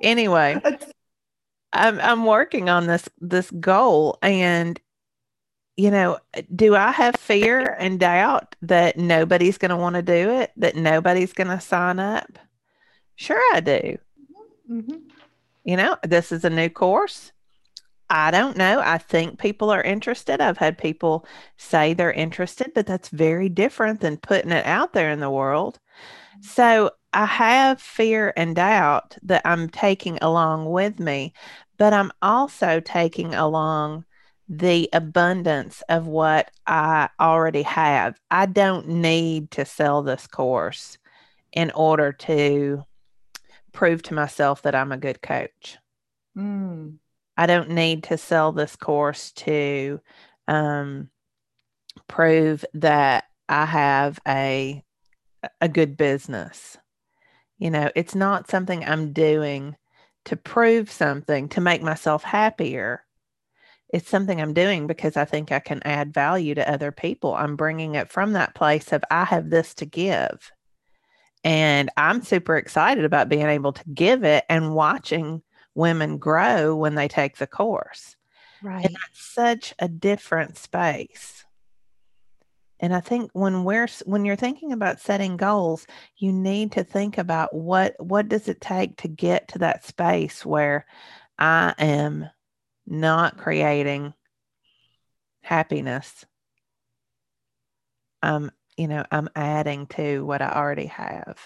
Anyway, 0.03 0.61
I'm 1.75 2.01
I'm 2.01 2.27
working 2.27 2.69
on 2.71 2.87
this 2.87 3.09
this 3.21 3.51
goal 3.53 4.19
and 4.23 4.81
you 5.77 5.91
know, 5.91 6.19
do 6.55 6.77
I 6.77 6.93
have 6.93 7.17
fear 7.17 7.77
and 7.79 7.99
doubt 7.99 8.55
that 8.63 8.97
nobody's 8.97 9.59
going 9.59 9.71
to 9.71 9.77
want 9.77 9.97
to 9.97 10.03
do 10.03 10.31
it, 10.31 10.53
that 10.57 10.77
nobody's 10.77 11.33
going 11.33 11.49
to 11.49 11.61
sign 11.61 11.99
up? 11.99 12.39
Sure, 13.17 13.43
I 13.55 13.61
do. 13.61 13.99
Mhm. 14.71 15.03
You 15.65 15.77
know, 15.77 15.97
this 16.05 16.33
is 16.33 16.45
a 16.45 16.51
new 16.51 16.71
course. 16.71 17.33
I 18.11 18.31
don't 18.31 18.57
know. 18.57 18.81
I 18.85 18.99
think 18.99 19.39
people 19.39 19.71
are 19.71 19.83
interested. 19.83 20.41
I've 20.41 20.59
had 20.59 20.79
people 20.79 21.27
say 21.57 21.95
they're 21.95 22.13
interested, 22.13 22.73
but 22.75 22.87
that's 22.87 23.09
very 23.09 23.49
different 23.49 24.01
than 24.01 24.19
putting 24.19 24.53
it 24.53 24.67
out 24.67 24.93
there 24.93 25.11
in 25.11 25.21
the 25.21 25.31
world. 25.31 25.79
So 26.41 26.91
I 27.13 27.27
have 27.27 27.81
fear 27.81 28.33
and 28.37 28.57
doubt 28.57 29.17
that 29.23 29.43
I'm 29.45 29.69
taking 29.69 30.19
along 30.23 30.71
with 30.71 30.99
me, 31.01 31.33
but 31.77 31.93
I'm 31.93 32.13
also 32.23 32.81
taking 32.81 33.35
along 33.35 34.05
the 34.49 34.89
abundance 34.93 35.83
of 35.89 36.07
what 36.07 36.51
I 36.67 37.09
already 37.19 37.63
have. 37.63 38.19
I 38.31 38.47
don't 38.47 38.89
need 38.89 39.51
to 39.53 39.65
sell 39.65 40.03
this 40.03 40.27
course 40.27 40.99
in 41.53 41.71
order 41.71 42.13
to 42.13 42.83
prove 43.73 44.03
to 44.05 44.15
myself 44.15 44.63
that 44.63 44.75
I'm 44.75 44.93
a 44.93 44.99
good 44.99 45.23
coach. 45.23 45.79
Mm. 46.37 46.99
I 47.37 47.47
don't 47.47 47.71
need 47.71 48.05
to 48.05 48.19
sell 48.19 48.53
this 48.53 48.77
course 48.77 49.33
to 49.33 50.01
um, 50.47 51.09
prove 52.07 52.65
that 52.75 53.25
I 53.49 53.67
have 53.67 54.19
a 54.27 54.83
a 55.61 55.69
good 55.69 55.97
business. 55.97 56.79
You 57.59 57.71
know, 57.71 57.91
it's 57.95 58.15
not 58.15 58.51
something 58.51 58.85
I'm 58.85 59.13
doing 59.13 59.77
to 60.25 60.37
prove 60.37 60.91
something 60.91 61.49
to 61.51 61.61
make 61.61 61.83
myself 61.83 62.23
happier. 62.23 63.05
It's 63.89 64.09
something 64.09 64.41
I'm 64.41 64.55
doing 64.55 64.87
because 64.87 65.17
I 65.17 65.25
think 65.25 65.53
I 65.53 65.61
can 65.61 65.83
add 65.85 66.13
value 66.13 66.55
to 66.55 66.71
other 66.71 66.91
people. 66.91 67.35
I'm 67.35 67.57
bringing 67.57 67.95
it 67.95 68.11
from 68.11 68.33
that 68.33 68.55
place 68.55 68.93
of 68.93 69.05
I 69.11 69.25
have 69.25 69.51
this 69.51 69.75
to 69.75 69.87
give. 69.87 70.51
And 71.45 71.91
I'm 71.97 72.23
super 72.23 72.57
excited 72.57 73.05
about 73.05 73.29
being 73.29 73.47
able 73.47 73.73
to 73.75 73.85
give 73.93 74.25
it 74.25 74.45
and 74.49 74.75
watching 74.75 75.43
women 75.75 76.19
grow 76.19 76.75
when 76.75 76.95
they 76.95 77.07
take 77.07 77.37
the 77.37 77.47
course. 77.47 78.17
Right. 78.63 78.85
And 78.85 78.95
that's 78.95 79.27
such 79.27 79.75
a 79.79 79.89
different 79.89 80.57
space. 80.57 81.44
And 82.85 82.95
I 82.95 83.01
think 83.01 83.31
when 83.33 83.65
we're 83.65 83.89
when 84.05 84.27
you're 84.27 84.37
thinking 84.37 84.71
about 84.71 85.01
setting 85.01 85.39
goals, 85.39 85.87
you 86.19 86.31
need 86.35 86.73
to 86.73 86.85
think 86.85 87.17
about 87.17 87.55
what 87.55 87.95
what 87.99 88.29
does 88.29 88.47
it 88.47 88.61
take 88.61 88.99
to 88.99 89.09
get 89.09 89.49
to 89.49 89.59
that 89.61 89.87
space 89.87 90.45
where 90.45 90.85
I 91.39 91.73
am 91.79 92.29
not 92.87 93.39
creating 93.39 94.13
happiness. 95.41 96.27
Um, 98.23 98.51
you 98.77 98.87
know, 98.87 99.07
I'm 99.11 99.31
adding 99.35 99.87
to 99.97 100.23
what 100.27 100.43
I 100.43 100.51
already 100.51 100.85
have. 100.85 101.39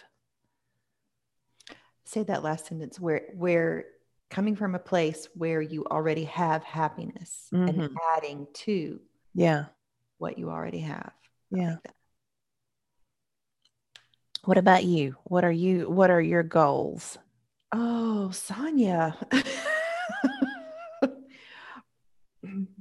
Say 2.04 2.24
that 2.24 2.42
last 2.42 2.66
sentence 2.66 2.98
where 2.98 3.28
where 3.34 3.84
coming 4.28 4.56
from 4.56 4.74
a 4.74 4.80
place 4.80 5.28
where 5.34 5.62
you 5.62 5.84
already 5.84 6.24
have 6.24 6.64
happiness 6.64 7.46
and 7.52 7.78
Mhm. 7.82 7.94
adding 8.16 8.48
to 8.54 9.00
Yeah. 9.34 9.66
what 10.16 10.36
you 10.36 10.50
already 10.50 10.80
have. 10.80 11.12
Yeah. 11.50 11.76
like. 11.84 11.92
What 14.44 14.58
about 14.58 14.84
you? 14.84 15.16
What 15.24 15.44
are 15.44 15.52
you 15.52 15.90
what 15.90 16.10
are 16.10 16.20
your 16.20 16.42
goals? 16.42 17.18
Oh, 17.72 18.30
Sonya. 18.30 19.16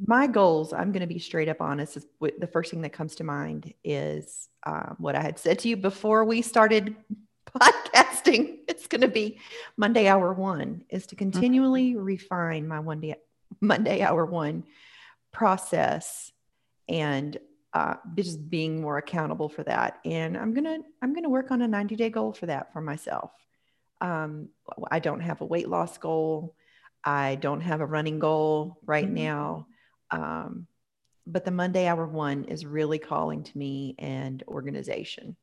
My 0.06 0.28
goals, 0.28 0.72
I'm 0.72 0.94
going 0.94 1.02
to 1.02 1.08
be 1.08 1.20
straight 1.20 1.50
up 1.50 1.60
honest. 1.60 1.98
Is 1.98 2.06
the 2.20 2.48
first 2.48 2.72
thing 2.72 2.84
that 2.84 2.94
comes 2.94 3.16
to 3.16 3.26
mind 3.26 3.74
is 3.84 4.48
um, 4.66 4.96
what 4.98 5.16
I 5.16 5.22
had 5.22 5.40
said 5.40 5.60
to 5.60 5.68
you 5.70 5.76
before 5.76 6.24
we 6.24 6.42
started 6.42 6.96
podcasting. 7.60 8.60
It's 8.70 8.88
going 8.88 9.02
to 9.02 9.10
be 9.10 9.40
Monday 9.76 10.08
hour 10.08 10.34
one 10.34 10.86
is 10.90 11.08
to 11.08 11.16
continually 11.16 11.98
refine 11.98 12.68
my 12.68 12.80
one 12.80 13.02
day, 13.02 13.16
Monday 13.60 14.02
hour 14.02 14.26
one 14.26 14.64
process 15.34 16.32
and 16.88 17.38
uh, 17.78 17.96
just 18.16 18.50
being 18.50 18.82
more 18.82 18.98
accountable 18.98 19.50
for 19.50 19.64
that. 19.64 20.00
And 20.04 20.36
I'm 20.36 20.54
gonna 20.54 20.80
I'm 21.02 21.14
gonna 21.14 21.30
work 21.30 21.52
on 21.52 21.62
a 21.62 21.68
90 21.68 21.96
day 21.96 22.10
goal 22.10 22.34
for 22.34 22.48
that 22.48 22.74
for 22.74 22.82
myself. 22.82 23.32
Um, 24.02 24.50
I 24.90 24.98
don't 25.00 25.20
have 25.20 25.42
a 25.42 25.46
weight 25.46 25.70
loss 25.70 25.98
goal. 26.00 26.56
I 27.04 27.36
don't 27.36 27.62
have 27.62 27.82
a 27.82 27.86
running 27.86 28.18
goal 28.18 28.80
right 28.86 29.08
Mhm. 29.08 29.14
now. 29.14 29.68
Um, 30.10 30.68
but 31.28 31.46
the 31.46 31.52
Monday 31.52 31.86
hour 31.88 32.08
one 32.08 32.46
is 32.46 32.66
really 32.66 32.98
calling 32.98 33.44
to 33.44 33.58
me 33.58 33.94
and 34.00 34.44
organization. 34.48 35.36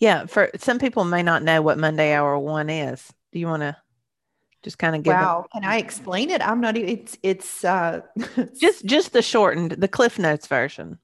Yeah, 0.00 0.26
for 0.26 0.50
some 0.56 0.78
people 0.80 1.04
may 1.04 1.22
not 1.22 1.42
know 1.44 1.62
what 1.62 1.78
Monday 1.78 2.12
Hour 2.14 2.38
One 2.38 2.68
is. 2.68 3.12
Do 3.32 3.38
you 3.38 3.46
want 3.46 3.62
to 3.62 3.76
just 4.62 4.78
kind 4.78 4.96
of 4.96 5.02
give 5.04 5.12
them 5.12 5.20
Wow, 5.20 5.46
can 5.52 5.64
I 5.64 5.76
explain 5.76 6.30
it? 6.30 6.46
I'm 6.46 6.60
not. 6.60 6.76
It's 6.76 7.16
it's 7.22 7.64
uh, 7.64 8.00
just 8.60 8.84
just 8.84 9.12
the 9.12 9.22
shortened, 9.22 9.72
the 9.72 9.88
Cliff 9.88 10.18
Notes 10.18 10.46
version? 10.46 10.98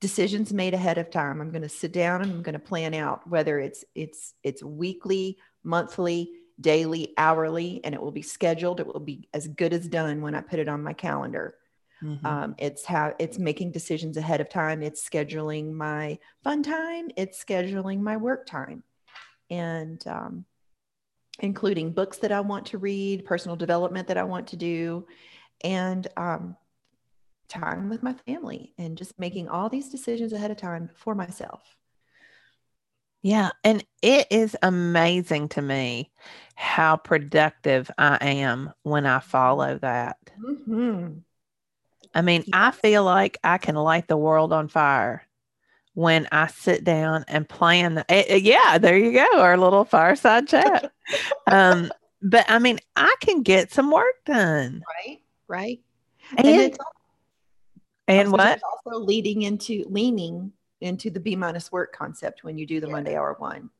Decisions 0.00 0.52
made 0.52 0.74
ahead 0.74 0.98
of 0.98 1.10
time. 1.10 1.40
I'm 1.40 1.50
going 1.50 1.62
to 1.62 1.68
sit 1.68 1.92
down 1.92 2.22
and 2.22 2.30
I'm 2.32 2.42
going 2.42 2.54
to 2.54 2.58
plan 2.58 2.94
out 2.94 3.28
whether 3.28 3.58
it's 3.58 3.84
it's 3.94 4.34
it's 4.42 4.62
weekly, 4.62 5.38
monthly, 5.62 6.30
daily, 6.60 7.14
hourly, 7.16 7.80
and 7.84 7.94
it 7.94 8.00
will 8.00 8.10
be 8.10 8.22
scheduled. 8.22 8.80
It 8.80 8.86
will 8.86 9.00
be 9.00 9.28
as 9.34 9.46
good 9.46 9.72
as 9.72 9.88
done 9.88 10.22
when 10.22 10.34
I 10.34 10.40
put 10.40 10.58
it 10.58 10.68
on 10.68 10.82
my 10.82 10.94
calendar. 10.94 11.56
Mhm. 12.02 12.24
Um, 12.24 12.54
it's 12.58 12.84
how 12.86 13.14
it's 13.18 13.38
making 13.38 13.72
decisions 13.72 14.16
ahead 14.16 14.40
of 14.40 14.48
time. 14.48 14.82
It's 14.82 15.06
scheduling 15.06 15.72
my 15.72 16.18
fun 16.42 16.62
time. 16.62 17.10
It's 17.16 17.42
scheduling 17.42 18.00
my 18.00 18.16
work 18.16 18.46
time, 18.46 18.82
and 19.50 20.02
um, 20.06 20.46
including 21.40 21.92
books 21.92 22.18
that 22.18 22.32
I 22.32 22.40
want 22.40 22.66
to 22.66 22.78
read, 22.78 23.26
personal 23.26 23.56
development 23.56 24.08
that 24.08 24.16
I 24.16 24.24
want 24.24 24.48
to 24.48 24.56
do, 24.56 25.06
and 25.62 26.08
um, 26.16 26.56
time 27.50 27.88
with 27.88 28.02
my 28.02 28.14
family, 28.26 28.72
and 28.78 28.96
just 28.96 29.18
making 29.18 29.48
all 29.48 29.68
these 29.68 29.90
decisions 29.90 30.32
ahead 30.32 30.50
of 30.50 30.56
time 30.56 30.88
for 30.94 31.14
myself. 31.14 31.76
Yeah, 33.22 33.50
and 33.62 33.84
it 34.00 34.28
is 34.30 34.56
amazing 34.62 35.50
to 35.50 35.62
me 35.62 36.10
how 36.54 36.96
productive 36.96 37.90
I 37.98 38.16
am 38.20 38.72
when 38.82 39.04
I 39.04 39.18
follow 39.18 39.78
that. 39.78 40.16
Mhm. 40.38 41.22
I 42.14 42.22
mean, 42.22 42.44
I 42.52 42.70
feel 42.70 43.04
like 43.04 43.38
I 43.44 43.58
can 43.58 43.74
light 43.74 44.08
the 44.08 44.16
world 44.16 44.52
on 44.52 44.68
fire 44.68 45.26
when 45.94 46.28
I 46.32 46.46
sit 46.46 46.82
down 46.82 47.24
and 47.28 47.48
plan. 47.48 47.94
The, 47.94 48.10
eh, 48.10 48.24
eh, 48.26 48.36
yeah, 48.36 48.78
there 48.78 48.96
you 48.96 49.12
go, 49.12 49.40
our 49.40 49.56
little 49.56 49.84
fireside 49.84 50.48
chat. 50.48 50.90
um, 51.46 51.92
but 52.22 52.46
I 52.48 52.58
mean, 52.58 52.78
I 52.96 53.14
can 53.20 53.42
get 53.42 53.72
some 53.72 53.90
work 53.90 54.24
done. 54.24 54.82
Right, 55.06 55.18
right. 55.46 55.80
And 56.36 56.46
And 56.46 56.48
and, 56.48 56.60
it's 56.60 56.78
Was 58.18 58.28
what? 58.28 58.60
also 58.62 58.98
leading 59.04 59.42
into 59.42 59.84
leaning 59.88 60.52
into 60.80 61.10
the 61.10 61.20
B 61.20 61.36
minus 61.36 61.70
work 61.70 61.94
concept 61.94 62.42
when 62.44 62.56
you 62.58 62.66
do 62.66 62.80
the 62.80 62.86
Yeah. 62.86 62.92
Monday 62.92 63.16
hour 63.16 63.36
one. 63.38 63.70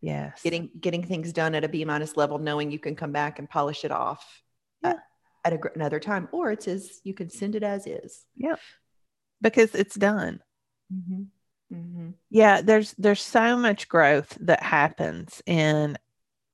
Yes. 0.00 0.40
getting 0.42 0.70
getting 0.80 1.02
things 1.04 1.32
done 1.32 1.54
at 1.54 1.64
a 1.64 1.68
B 1.68 1.84
minus 1.84 2.16
level, 2.16 2.38
knowing 2.38 2.70
you 2.70 2.78
can 2.78 2.94
come 2.94 3.12
back 3.12 3.38
and 3.38 3.48
polish 3.50 3.84
it 3.84 3.90
off 3.90 4.42
Yeah. 4.82 4.94
at, 5.44 5.52
at 5.52 5.52
a, 5.54 5.72
another 5.74 6.00
time, 6.00 6.28
or 6.32 6.52
it's 6.52 6.68
as 6.68 7.00
you 7.04 7.14
can 7.14 7.30
send 7.30 7.54
it 7.56 7.62
as 7.62 7.86
is. 7.86 8.24
Yep. 8.36 8.60
Because 9.40 9.74
it's 9.74 9.94
done. 9.94 10.40
Mm-hmm. 10.92 11.22
Mm-hmm. 11.74 12.10
Yeah, 12.30 12.62
there's 12.62 12.94
there's 12.98 13.22
so 13.22 13.56
much 13.56 13.88
growth 13.88 14.36
that 14.40 14.62
happens 14.62 15.42
in 15.46 15.98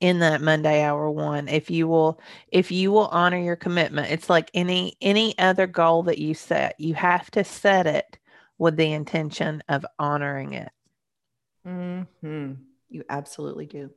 in 0.01 0.19
that 0.21 0.41
Monday 0.41 0.83
hour 0.83 1.11
one. 1.11 1.49
If 1.49 1.71
you 1.71 1.89
will 1.89 2.21
if 2.49 2.71
you 2.71 2.93
will 2.93 3.09
honor 3.09 3.39
your 3.39 3.57
commitment, 3.57 4.11
it's 4.11 4.31
like 4.31 4.51
any 4.55 4.97
any 5.01 5.39
other 5.39 5.67
goal 5.67 6.05
that 6.05 6.19
you 6.19 6.35
set. 6.35 6.79
You 6.79 6.95
have 6.95 7.31
to 7.33 7.45
set 7.45 7.87
it 7.87 8.19
with 8.59 8.77
the 8.77 8.93
intention 8.93 9.63
of 9.69 9.85
honoring 9.99 10.55
it. 10.55 10.71
Mm-hmm. 11.67 12.53
You 12.91 13.05
absolutely 13.09 13.67
do. 13.67 13.91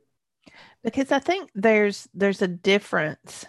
Because 0.82 1.12
I 1.12 1.18
think 1.18 1.50
there's 1.54 2.08
there's 2.14 2.42
a 2.42 2.48
difference 2.48 3.46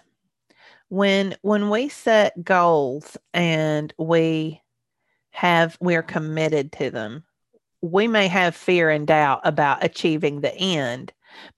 when 0.88 1.36
when 1.42 1.70
we 1.70 1.88
set 1.88 2.44
goals 2.44 3.16
and 3.32 3.92
we 3.98 4.60
have 5.30 5.78
we're 5.80 6.02
committed 6.02 6.72
to 6.72 6.90
them 6.90 7.24
we 7.82 8.06
may 8.08 8.28
have 8.28 8.54
fear 8.54 8.90
and 8.90 9.06
doubt 9.06 9.40
about 9.44 9.84
achieving 9.84 10.40
the 10.40 10.54
end, 10.54 11.12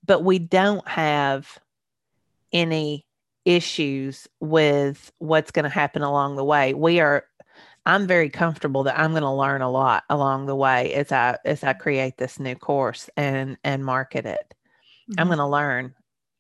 but 0.07 0.25
we 0.25 0.39
don't 0.39 0.87
have 0.89 1.59
any 2.53 3.07
issues 3.45 4.29
with 4.41 5.13
what's 5.19 5.51
going 5.51 5.65
to 5.65 5.69
happen 5.69 6.03
along 6.03 6.37
the 6.37 6.45
way. 6.45 6.75
We 6.75 7.01
are 7.01 7.25
I'm 7.85 8.07
very 8.07 8.31
comfortable 8.31 8.85
that 8.85 8.99
I'm 8.99 9.11
going 9.11 9.23
to 9.23 9.31
learn 9.31 9.61
a 9.61 9.71
lot 9.71 10.05
along 10.09 10.47
the 10.47 10.55
way 10.55 10.95
as 10.95 11.11
I 11.11 11.39
as 11.45 11.65
I 11.65 11.73
create 11.73 12.17
this 12.17 12.39
new 12.39 12.55
course 12.55 13.11
and 13.17 13.57
and 13.65 13.85
market 13.85 14.25
it. 14.25 14.55
Mm-hmm. 15.11 15.21
I'm 15.21 15.27
going 15.27 15.39
to 15.39 15.47
learn 15.47 15.95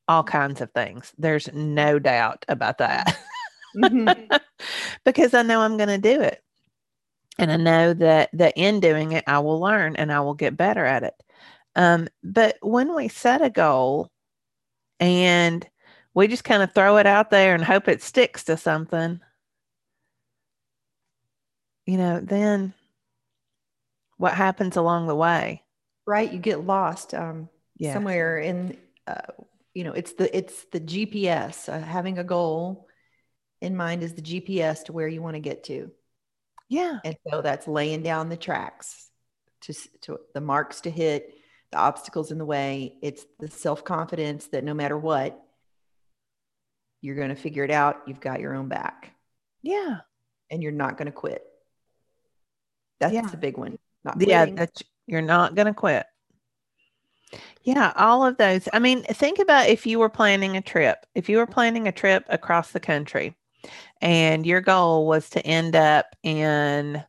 all 0.06 0.22
kinds 0.22 0.60
of 0.60 0.70
things. 0.72 1.12
There's 1.18 1.52
no 1.52 1.98
doubt 1.98 2.44
about 2.48 2.78
that. 2.78 3.16
Mm-hmm. 3.76 4.36
because 5.04 5.34
I 5.34 5.42
know 5.42 5.60
I'm 5.60 5.76
going 5.76 5.88
to 5.88 5.98
do 5.98 6.20
it. 6.20 6.42
And 7.38 7.50
I 7.50 7.56
know 7.56 7.94
that 7.94 8.30
that 8.34 8.52
in 8.56 8.78
doing 8.78 9.12
it 9.12 9.24
I 9.26 9.40
will 9.40 9.58
learn 9.58 9.96
and 9.96 10.12
I 10.12 10.20
will 10.20 10.34
get 10.34 10.56
better 10.56 10.84
at 10.84 11.02
it. 11.02 11.14
Um, 11.74 12.08
but 12.22 12.56
when 12.60 12.94
we 12.94 13.08
set 13.08 13.42
a 13.42 13.50
goal 13.50 14.10
and 15.00 15.66
we 16.14 16.28
just 16.28 16.44
kind 16.44 16.62
of 16.62 16.74
throw 16.74 16.98
it 16.98 17.06
out 17.06 17.30
there 17.30 17.54
and 17.54 17.64
hope 17.64 17.88
it 17.88 18.02
sticks 18.02 18.44
to 18.44 18.56
something, 18.56 19.20
you 21.86 21.96
know, 21.96 22.20
then 22.20 22.74
what 24.18 24.34
happens 24.34 24.76
along 24.76 25.06
the 25.06 25.16
way? 25.16 25.62
Right, 26.06 26.32
you 26.32 26.38
get 26.38 26.64
lost 26.64 27.14
um, 27.14 27.48
yeah. 27.76 27.92
somewhere 27.92 28.38
in, 28.38 28.76
uh, 29.06 29.32
you 29.74 29.84
know, 29.84 29.92
it's 29.92 30.12
the 30.12 30.36
it's 30.36 30.64
the 30.72 30.80
GPS. 30.80 31.68
Uh, 31.68 31.80
having 31.80 32.18
a 32.18 32.24
goal 32.24 32.88
in 33.60 33.76
mind 33.76 34.02
is 34.02 34.14
the 34.14 34.22
GPS 34.22 34.84
to 34.84 34.92
where 34.92 35.08
you 35.08 35.22
want 35.22 35.34
to 35.34 35.40
get 35.40 35.64
to. 35.64 35.90
Yeah, 36.68 36.98
and 37.04 37.16
so 37.28 37.40
that's 37.40 37.66
laying 37.66 38.02
down 38.02 38.28
the 38.28 38.36
tracks 38.36 39.08
to 39.62 39.74
to 40.02 40.18
the 40.34 40.40
marks 40.40 40.82
to 40.82 40.90
hit, 40.90 41.34
the 41.72 41.78
obstacles 41.78 42.30
in 42.30 42.38
the 42.38 42.44
way. 42.44 42.94
It's 43.02 43.26
the 43.40 43.48
self 43.48 43.84
confidence 43.84 44.46
that 44.48 44.62
no 44.62 44.74
matter 44.74 44.96
what, 44.96 45.42
you're 47.00 47.16
going 47.16 47.30
to 47.30 47.34
figure 47.34 47.64
it 47.64 47.70
out. 47.70 48.02
You've 48.06 48.20
got 48.20 48.40
your 48.40 48.54
own 48.54 48.68
back. 48.68 49.14
Yeah, 49.62 50.00
and 50.50 50.62
you're 50.62 50.72
not 50.72 50.96
going 50.96 51.06
to 51.06 51.12
quit. 51.12 51.44
That's 53.00 53.14
yeah. 53.14 53.28
a 53.32 53.36
big 53.36 53.58
one. 53.58 53.78
Not 54.04 54.20
yeah, 54.20 54.46
that's 54.46 54.82
you're 55.06 55.22
not 55.22 55.54
going 55.54 55.66
to 55.66 55.74
quit. 55.74 56.06
Yeah, 57.62 57.92
all 57.96 58.26
of 58.26 58.36
those. 58.36 58.68
I 58.72 58.78
mean, 58.78 59.02
think 59.04 59.38
about 59.38 59.68
if 59.68 59.86
you 59.86 59.98
were 59.98 60.08
planning 60.08 60.56
a 60.56 60.60
trip. 60.60 61.06
If 61.14 61.28
you 61.28 61.38
were 61.38 61.46
planning 61.46 61.88
a 61.88 61.92
trip 61.92 62.24
across 62.28 62.72
the 62.72 62.80
country 62.80 63.34
and 64.00 64.44
your 64.44 64.60
goal 64.60 65.06
was 65.06 65.30
to 65.30 65.46
end 65.46 65.74
up 65.76 66.06
in 66.22 67.02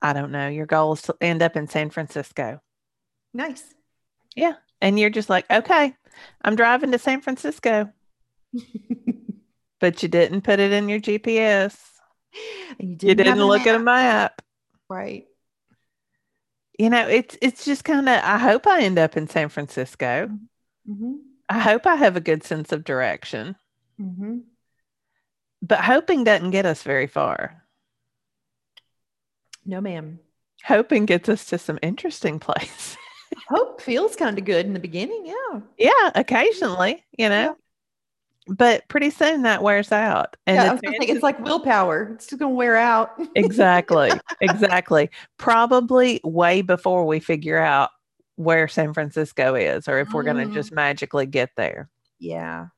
I 0.00 0.12
don't 0.12 0.30
know, 0.30 0.48
your 0.48 0.66
goal 0.66 0.92
is 0.92 1.02
to 1.02 1.16
end 1.20 1.42
up 1.42 1.56
in 1.56 1.68
San 1.68 1.90
Francisco. 1.90 2.60
Nice. 3.34 3.64
Yeah. 4.34 4.54
And 4.80 4.98
you're 4.98 5.10
just 5.10 5.28
like, 5.28 5.50
okay, 5.50 5.94
I'm 6.42 6.56
driving 6.56 6.92
to 6.92 6.98
San 6.98 7.20
Francisco. 7.20 7.92
but 9.80 10.02
you 10.02 10.08
didn't 10.08 10.42
put 10.42 10.60
it 10.60 10.72
in 10.72 10.88
your 10.88 11.00
GPS. 11.00 11.76
And 12.78 12.90
you 12.90 12.96
didn't, 12.96 13.18
you 13.18 13.24
didn't 13.24 13.44
look 13.44 13.66
at 13.66 13.74
a 13.74 13.80
map. 13.80 14.42
Right. 14.88 15.26
You 16.78 16.90
know, 16.90 17.08
it's 17.08 17.36
it's 17.42 17.64
just 17.64 17.84
kind 17.84 18.08
of 18.08 18.22
I 18.22 18.38
hope 18.38 18.66
I 18.66 18.82
end 18.82 18.98
up 18.98 19.16
in 19.16 19.28
San 19.28 19.48
Francisco. 19.48 20.30
Mm-hmm. 20.88 21.14
I 21.48 21.58
hope 21.58 21.86
I 21.86 21.96
have 21.96 22.16
a 22.16 22.20
good 22.20 22.44
sense 22.44 22.70
of 22.72 22.84
direction. 22.84 23.56
Mm-hmm. 24.00 24.38
But 25.60 25.80
hoping 25.80 26.24
doesn't 26.24 26.50
get 26.50 26.66
us 26.66 26.82
very 26.82 27.08
far. 27.08 27.64
No, 29.64 29.80
ma'am. 29.80 30.20
Hoping 30.64 31.04
gets 31.04 31.28
us 31.28 31.46
to 31.46 31.58
some 31.58 31.78
interesting 31.82 32.38
place. 32.40 32.96
Hope 33.48 33.80
feels 33.80 34.14
kind 34.14 34.38
of 34.38 34.44
good 34.44 34.66
in 34.66 34.74
the 34.74 34.80
beginning. 34.80 35.24
Yeah. 35.26 35.60
Yeah. 35.78 36.10
Occasionally, 36.14 37.04
you 37.16 37.28
know. 37.28 37.42
Yeah 37.42 37.52
but 38.48 38.88
pretty 38.88 39.10
soon 39.10 39.42
that 39.42 39.62
wears 39.62 39.92
out. 39.92 40.36
And 40.46 40.56
yeah, 40.56 40.78
it's, 40.82 41.10
it's 41.10 41.22
like 41.22 41.38
willpower. 41.40 42.12
It's 42.14 42.26
just 42.26 42.40
going 42.40 42.52
to 42.52 42.56
wear 42.56 42.76
out. 42.76 43.10
exactly. 43.34 44.10
Exactly. 44.40 45.10
Probably 45.36 46.20
way 46.24 46.62
before 46.62 47.06
we 47.06 47.20
figure 47.20 47.58
out 47.58 47.90
where 48.36 48.68
San 48.68 48.94
Francisco 48.94 49.54
is 49.54 49.88
or 49.88 49.98
if 49.98 50.12
we're 50.12 50.22
going 50.22 50.38
to 50.38 50.46
mm. 50.46 50.54
just 50.54 50.72
magically 50.72 51.26
get 51.26 51.50
there. 51.56 51.90
Yeah. 52.18 52.68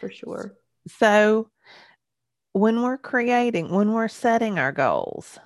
For 0.00 0.10
sure. 0.10 0.54
So 0.88 1.50
when 2.52 2.82
we're 2.82 2.98
creating, 2.98 3.70
when 3.70 3.92
we're 3.92 4.08
setting 4.08 4.58
our 4.58 4.72
goals, 4.72 5.38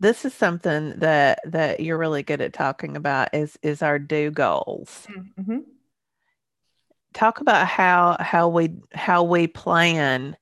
this 0.00 0.24
is 0.24 0.34
something 0.34 0.98
that 0.98 1.40
that 1.44 1.80
you're 1.80 1.98
really 1.98 2.22
good 2.22 2.40
at 2.40 2.52
talking 2.52 2.96
about 2.96 3.34
is 3.34 3.58
is 3.62 3.82
our 3.82 3.98
do 3.98 4.30
goals. 4.30 5.06
Mm-hmm 5.38 5.58
talk 7.12 7.40
about 7.40 7.66
how 7.66 8.16
how 8.20 8.48
we 8.48 8.70
how 8.92 9.22
we 9.22 9.46
plan 9.46 10.36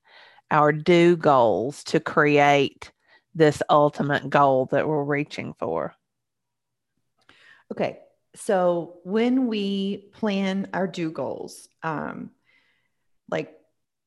our 0.50 0.72
do 0.72 1.16
goals 1.16 1.84
to 1.84 2.00
create 2.00 2.92
this 3.34 3.62
ultimate 3.70 4.28
goal 4.28 4.66
that 4.66 4.88
we're 4.88 5.04
reaching 5.04 5.54
for. 5.58 5.94
Okay, 7.72 7.98
so 8.34 8.96
when 9.04 9.46
we 9.46 10.08
plan 10.14 10.68
our 10.72 10.86
do 10.86 11.10
goals, 11.10 11.68
um, 11.82 12.30
like 13.30 13.54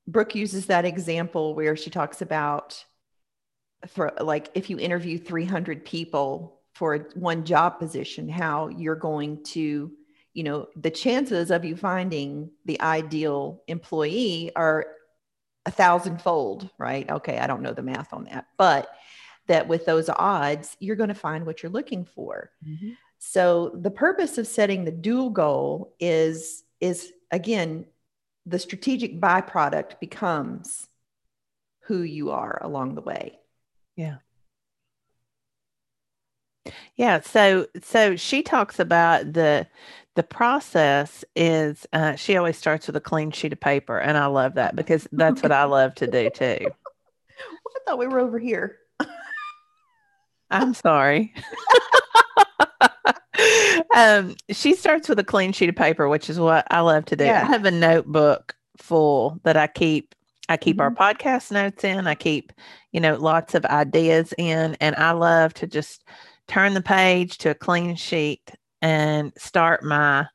Brooke 0.07 0.33
uses 0.35 0.65
that 0.65 0.85
example 0.85 1.53
where 1.53 1.75
she 1.75 1.91
talks 1.91 2.21
about 2.21 2.83
for 3.87 4.13
like 4.19 4.49
if 4.53 4.69
you 4.69 4.77
interview 4.79 5.17
300 5.17 5.85
people 5.85 6.59
for 6.73 7.09
one 7.15 7.43
job 7.43 7.79
position, 7.79 8.29
how 8.29 8.67
you're 8.69 8.95
going 8.95 9.43
to 9.43 9.91
you 10.33 10.43
know 10.43 10.67
the 10.75 10.89
chances 10.91 11.51
of 11.51 11.65
you 11.65 11.75
finding 11.75 12.49
the 12.65 12.79
ideal 12.81 13.61
employee 13.67 14.51
are 14.55 14.87
a 15.65 15.71
thousandfold 15.71 16.69
right? 16.77 17.09
Okay 17.09 17.37
i 17.37 17.47
don't 17.47 17.61
know 17.61 17.73
the 17.73 17.81
math 17.81 18.13
on 18.13 18.25
that 18.25 18.45
but 18.57 18.89
that 19.47 19.67
with 19.67 19.85
those 19.85 20.09
odds 20.09 20.77
you're 20.79 20.95
going 20.95 21.09
to 21.09 21.15
find 21.15 21.45
what 21.45 21.61
you're 21.61 21.71
looking 21.71 22.05
for. 22.05 22.51
Mm-hmm. 22.65 22.91
so 23.19 23.71
the 23.75 23.91
purpose 23.91 24.37
of 24.37 24.47
setting 24.47 24.85
the 24.85 24.91
do 24.91 25.29
goal 25.31 25.95
is 25.99 26.63
is 26.79 27.11
again 27.31 27.85
the 28.45 28.59
strategic 28.59 29.19
byproduct 29.19 29.99
becomes 29.99 30.87
who 31.81 32.01
you 32.01 32.31
are 32.31 32.59
along 32.63 32.95
the 32.95 33.01
way 33.01 33.37
yeah. 34.01 34.17
Yeah 36.95 37.21
so 37.21 37.67
so 37.81 38.15
she 38.15 38.43
talks 38.43 38.79
about 38.79 39.33
the 39.33 39.67
the 40.15 40.23
process 40.23 41.23
is 41.35 41.87
uh, 41.93 42.15
she 42.15 42.35
always 42.35 42.57
starts 42.57 42.87
with 42.87 42.95
a 42.95 43.01
clean 43.01 43.31
sheet 43.31 43.53
of 43.53 43.59
paper 43.59 43.97
and 43.97 44.17
i 44.17 44.25
love 44.25 44.55
that 44.55 44.75
because 44.75 45.07
that's 45.13 45.41
what 45.41 45.51
i 45.51 45.63
love 45.63 45.95
to 45.95 46.07
do 46.07 46.29
too. 46.29 46.57
I 47.39 47.79
thought 47.85 47.97
we 47.97 48.07
were 48.07 48.19
over 48.19 48.37
here. 48.37 48.77
I'm 50.51 50.73
sorry. 50.73 51.33
Um, 53.95 54.35
she 54.51 54.75
starts 54.75 55.09
with 55.09 55.17
a 55.19 55.23
clean 55.23 55.51
sheet 55.51 55.69
of 55.69 55.75
paper 55.75 56.07
which 56.07 56.29
is 56.29 56.39
what 56.39 56.67
i 56.69 56.79
love 56.81 57.05
to 57.05 57.15
do. 57.15 57.25
Yeah. 57.25 57.41
i 57.41 57.45
have 57.45 57.65
a 57.65 57.71
notebook 57.71 58.55
full 58.77 59.39
that 59.43 59.57
i 59.57 59.67
keep 59.67 60.13
i 60.47 60.57
keep 60.57 60.77
mm-hmm. 60.77 60.95
our 60.97 61.13
podcast 61.13 61.51
notes 61.51 61.83
in. 61.83 62.07
I 62.07 62.15
keep 62.15 62.53
you 62.91 62.99
know 62.99 63.15
lots 63.15 63.55
of 63.55 63.65
ideas 63.65 64.33
in 64.37 64.75
and 64.79 64.95
i 64.95 65.11
love 65.11 65.53
to 65.53 65.67
just 65.67 66.03
turn 66.47 66.73
the 66.73 66.81
page 66.81 67.37
to 67.37 67.51
a 67.51 67.55
clean 67.55 67.95
sheet 67.95 68.51
and 68.81 69.31
start 69.37 69.83
my 69.83 70.27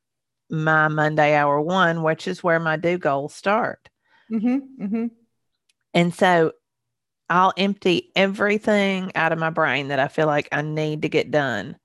my 0.48 0.88
Monday 0.88 1.34
hour 1.34 1.60
one, 1.60 2.02
which 2.02 2.28
is 2.28 2.42
where 2.42 2.60
my 2.60 2.76
do 2.76 2.98
goals 2.98 3.34
start. 3.34 3.88
Mm-hmm, 4.30 4.84
mm-hmm. 4.84 5.06
And 5.94 6.14
so 6.14 6.52
I'll 7.28 7.52
empty 7.56 8.12
everything 8.14 9.12
out 9.14 9.32
of 9.32 9.38
my 9.38 9.50
brain 9.50 9.88
that 9.88 9.98
I 9.98 10.08
feel 10.08 10.26
like 10.26 10.48
I 10.52 10.62
need 10.62 11.02
to 11.02 11.08
get 11.08 11.30
done 11.30 11.76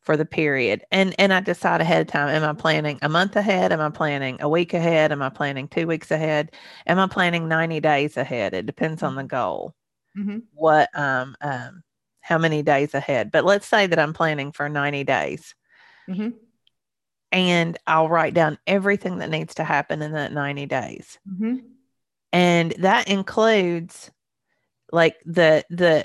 for 0.00 0.16
the 0.16 0.24
period. 0.24 0.84
And 0.90 1.14
and 1.18 1.32
I 1.32 1.40
decide 1.40 1.80
ahead 1.80 2.02
of 2.02 2.06
time, 2.08 2.28
am 2.28 2.44
I 2.44 2.54
planning 2.58 2.98
a 3.02 3.08
month 3.08 3.36
ahead? 3.36 3.72
Am 3.72 3.80
I 3.80 3.90
planning 3.90 4.38
a 4.40 4.48
week 4.48 4.74
ahead? 4.74 5.12
Am 5.12 5.22
I 5.22 5.28
planning 5.28 5.68
two 5.68 5.86
weeks 5.86 6.10
ahead? 6.10 6.54
Am 6.86 6.98
I 6.98 7.06
planning 7.06 7.46
90 7.46 7.80
days 7.80 8.16
ahead? 8.16 8.54
It 8.54 8.66
depends 8.66 9.02
on 9.02 9.14
the 9.14 9.22
mm-hmm. 9.22 9.28
goal. 9.28 9.74
Mm-hmm. 10.16 10.38
What 10.52 10.88
um 10.94 11.36
um 11.40 11.82
how 12.28 12.36
many 12.36 12.62
days 12.62 12.92
ahead. 12.92 13.30
But 13.30 13.46
let's 13.46 13.66
say 13.66 13.86
that 13.86 13.98
I'm 13.98 14.12
planning 14.12 14.52
for 14.52 14.68
90 14.68 15.02
days. 15.04 15.54
Mm-hmm. 16.08 16.28
And 17.32 17.78
I'll 17.86 18.10
write 18.10 18.34
down 18.34 18.58
everything 18.66 19.18
that 19.18 19.30
needs 19.30 19.54
to 19.54 19.64
happen 19.64 20.02
in 20.02 20.12
that 20.12 20.32
90 20.32 20.66
days. 20.66 21.18
Mm-hmm. 21.26 21.56
And 22.34 22.74
that 22.80 23.08
includes 23.08 24.10
like 24.92 25.16
the, 25.24 25.64
the, 25.70 26.04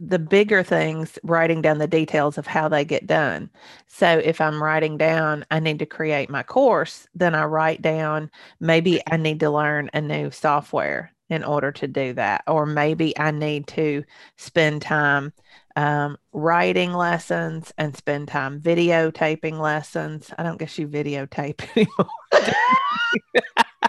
the 0.00 0.18
bigger 0.18 0.64
things, 0.64 1.20
writing 1.22 1.62
down 1.62 1.78
the 1.78 1.86
details 1.86 2.36
of 2.36 2.48
how 2.48 2.68
they 2.68 2.84
get 2.84 3.06
done. 3.06 3.48
So 3.86 4.08
if 4.08 4.40
I'm 4.40 4.60
writing 4.60 4.96
down, 4.96 5.44
I 5.52 5.60
need 5.60 5.78
to 5.78 5.86
create 5.86 6.30
my 6.30 6.42
course, 6.42 7.06
then 7.14 7.36
I 7.36 7.44
write 7.44 7.80
down 7.80 8.32
maybe 8.58 9.00
I 9.08 9.18
need 9.18 9.38
to 9.40 9.50
learn 9.50 9.88
a 9.94 10.00
new 10.00 10.32
software 10.32 11.12
in 11.30 11.44
order 11.44 11.72
to 11.72 11.88
do 11.88 12.12
that. 12.14 12.42
Or 12.46 12.66
maybe 12.66 13.16
I 13.18 13.30
need 13.30 13.68
to 13.68 14.04
spend 14.36 14.82
time 14.82 15.32
um, 15.76 16.18
writing 16.32 16.92
lessons 16.92 17.72
and 17.78 17.96
spend 17.96 18.28
time 18.28 18.60
videotaping 18.60 19.58
lessons. 19.58 20.30
I 20.36 20.42
don't 20.42 20.58
guess 20.58 20.78
you 20.78 20.88
videotape 20.88 21.64
anymore. 21.76 22.10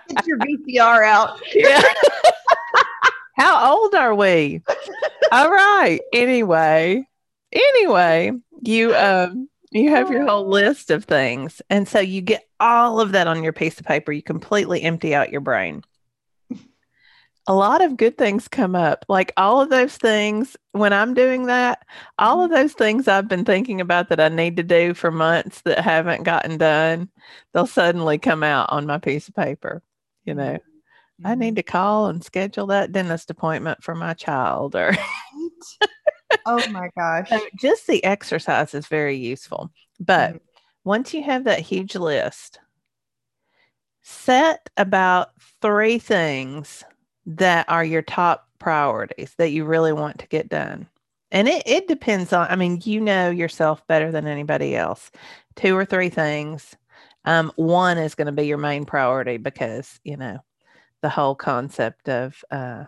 Get 0.08 0.28
your 0.28 0.38
VCR 0.38 1.04
out. 1.04 1.42
Yeah. 1.54 1.84
How 3.38 3.74
old 3.74 3.96
are 3.96 4.14
we? 4.14 4.62
All 5.32 5.50
right. 5.50 6.00
Anyway, 6.14 7.08
anyway, 7.52 8.32
you 8.62 8.96
um 8.96 9.50
you 9.72 9.90
have 9.90 10.12
your 10.12 10.26
whole 10.28 10.48
list 10.48 10.92
of 10.92 11.06
things. 11.06 11.62
And 11.70 11.88
so 11.88 12.00
you 12.00 12.22
get 12.22 12.44
all 12.60 13.00
of 13.00 13.14
that 13.14 13.28
on 13.28 13.44
your 13.44 13.54
piece 13.54 13.80
of 13.80 13.86
paper. 13.86 14.12
You 14.12 14.22
completely 14.22 14.82
empty 14.84 15.16
out 15.16 15.32
your 15.32 15.42
brain. 15.42 15.82
A 17.48 17.54
lot 17.56 17.82
of 17.84 17.98
good 17.98 18.18
things 18.18 18.48
come 18.48 18.76
up. 18.76 19.04
Like 19.10 19.34
all 19.36 19.62
of 19.62 19.70
those 19.70 19.98
things, 19.98 20.56
when 20.74 20.94
I'm 20.94 21.14
doing 21.14 21.48
that, 21.48 21.86
all 22.20 22.44
of 22.44 22.52
those 22.52 22.74
things 22.74 23.08
I've 23.08 23.28
been 23.28 23.46
thinking 23.46 23.82
about 23.82 24.10
that 24.10 24.20
I 24.20 24.30
need 24.30 24.58
to 24.58 24.64
do 24.64 24.94
for 24.94 25.12
months 25.12 25.62
that 25.62 25.80
haven't 25.80 26.24
gotten 26.24 26.58
done, 26.58 27.10
they'll 27.54 27.66
suddenly 27.68 28.18
come 28.20 28.44
out 28.44 28.70
on 28.70 28.86
my 28.86 29.00
piece 29.00 29.28
of 29.28 29.36
paper. 29.36 29.82
You 30.24 30.36
know, 30.36 30.60
I 31.26 31.36
need 31.36 31.56
to 31.58 31.64
call 31.64 32.08
and 32.08 32.24
schedule 32.24 32.68
that 32.68 32.92
dentist 32.92 33.32
appointment 33.32 33.84
for 33.84 33.96
my 33.96 34.14
child 34.14 34.76
or 34.76 34.94
oh 36.46 36.68
my 36.70 36.90
gosh. 36.98 37.30
So 37.30 37.40
just 37.56 37.88
the 37.88 38.04
exercise 38.04 38.74
is 38.74 38.88
very 38.88 39.16
useful. 39.18 39.72
But 40.00 40.36
Mhm. 40.36 40.40
once 40.84 41.14
you 41.14 41.24
have 41.24 41.46
that 41.46 41.60
huge 41.60 41.96
list, 41.96 42.60
set 44.04 44.70
about 44.78 45.30
three 45.62 46.00
things 46.00 46.84
that 47.26 47.66
are 47.70 47.84
your 47.84 48.02
top 48.02 48.48
priorities 48.60 49.34
that 49.38 49.52
you 49.52 49.66
really 49.66 49.94
want 49.94 50.20
to 50.20 50.28
get 50.28 50.50
done. 50.50 50.88
And 51.32 51.48
it, 51.48 51.64
it 51.66 51.88
depends 51.88 52.34
on, 52.34 52.48
I 52.50 52.56
mean, 52.56 52.82
you 52.84 53.00
know 53.00 53.30
yourself 53.30 53.86
better 53.88 54.12
than 54.12 54.28
anybody 54.28 54.76
else. 54.76 55.12
Two 55.56 55.78
or 55.78 55.86
three 55.86 56.10
things. 56.10 56.76
Um, 57.26 57.52
one 57.56 57.98
is 57.98 58.16
going 58.16 58.26
to 58.26 58.32
be 58.32 58.48
your 58.48 58.58
main 58.58 58.86
priority 58.86 59.38
because, 59.38 60.00
you 60.04 60.18
know, 60.18 60.40
the 61.02 61.10
whole 61.10 61.36
concept 61.36 62.10
of 62.10 62.44
uh, 62.52 62.86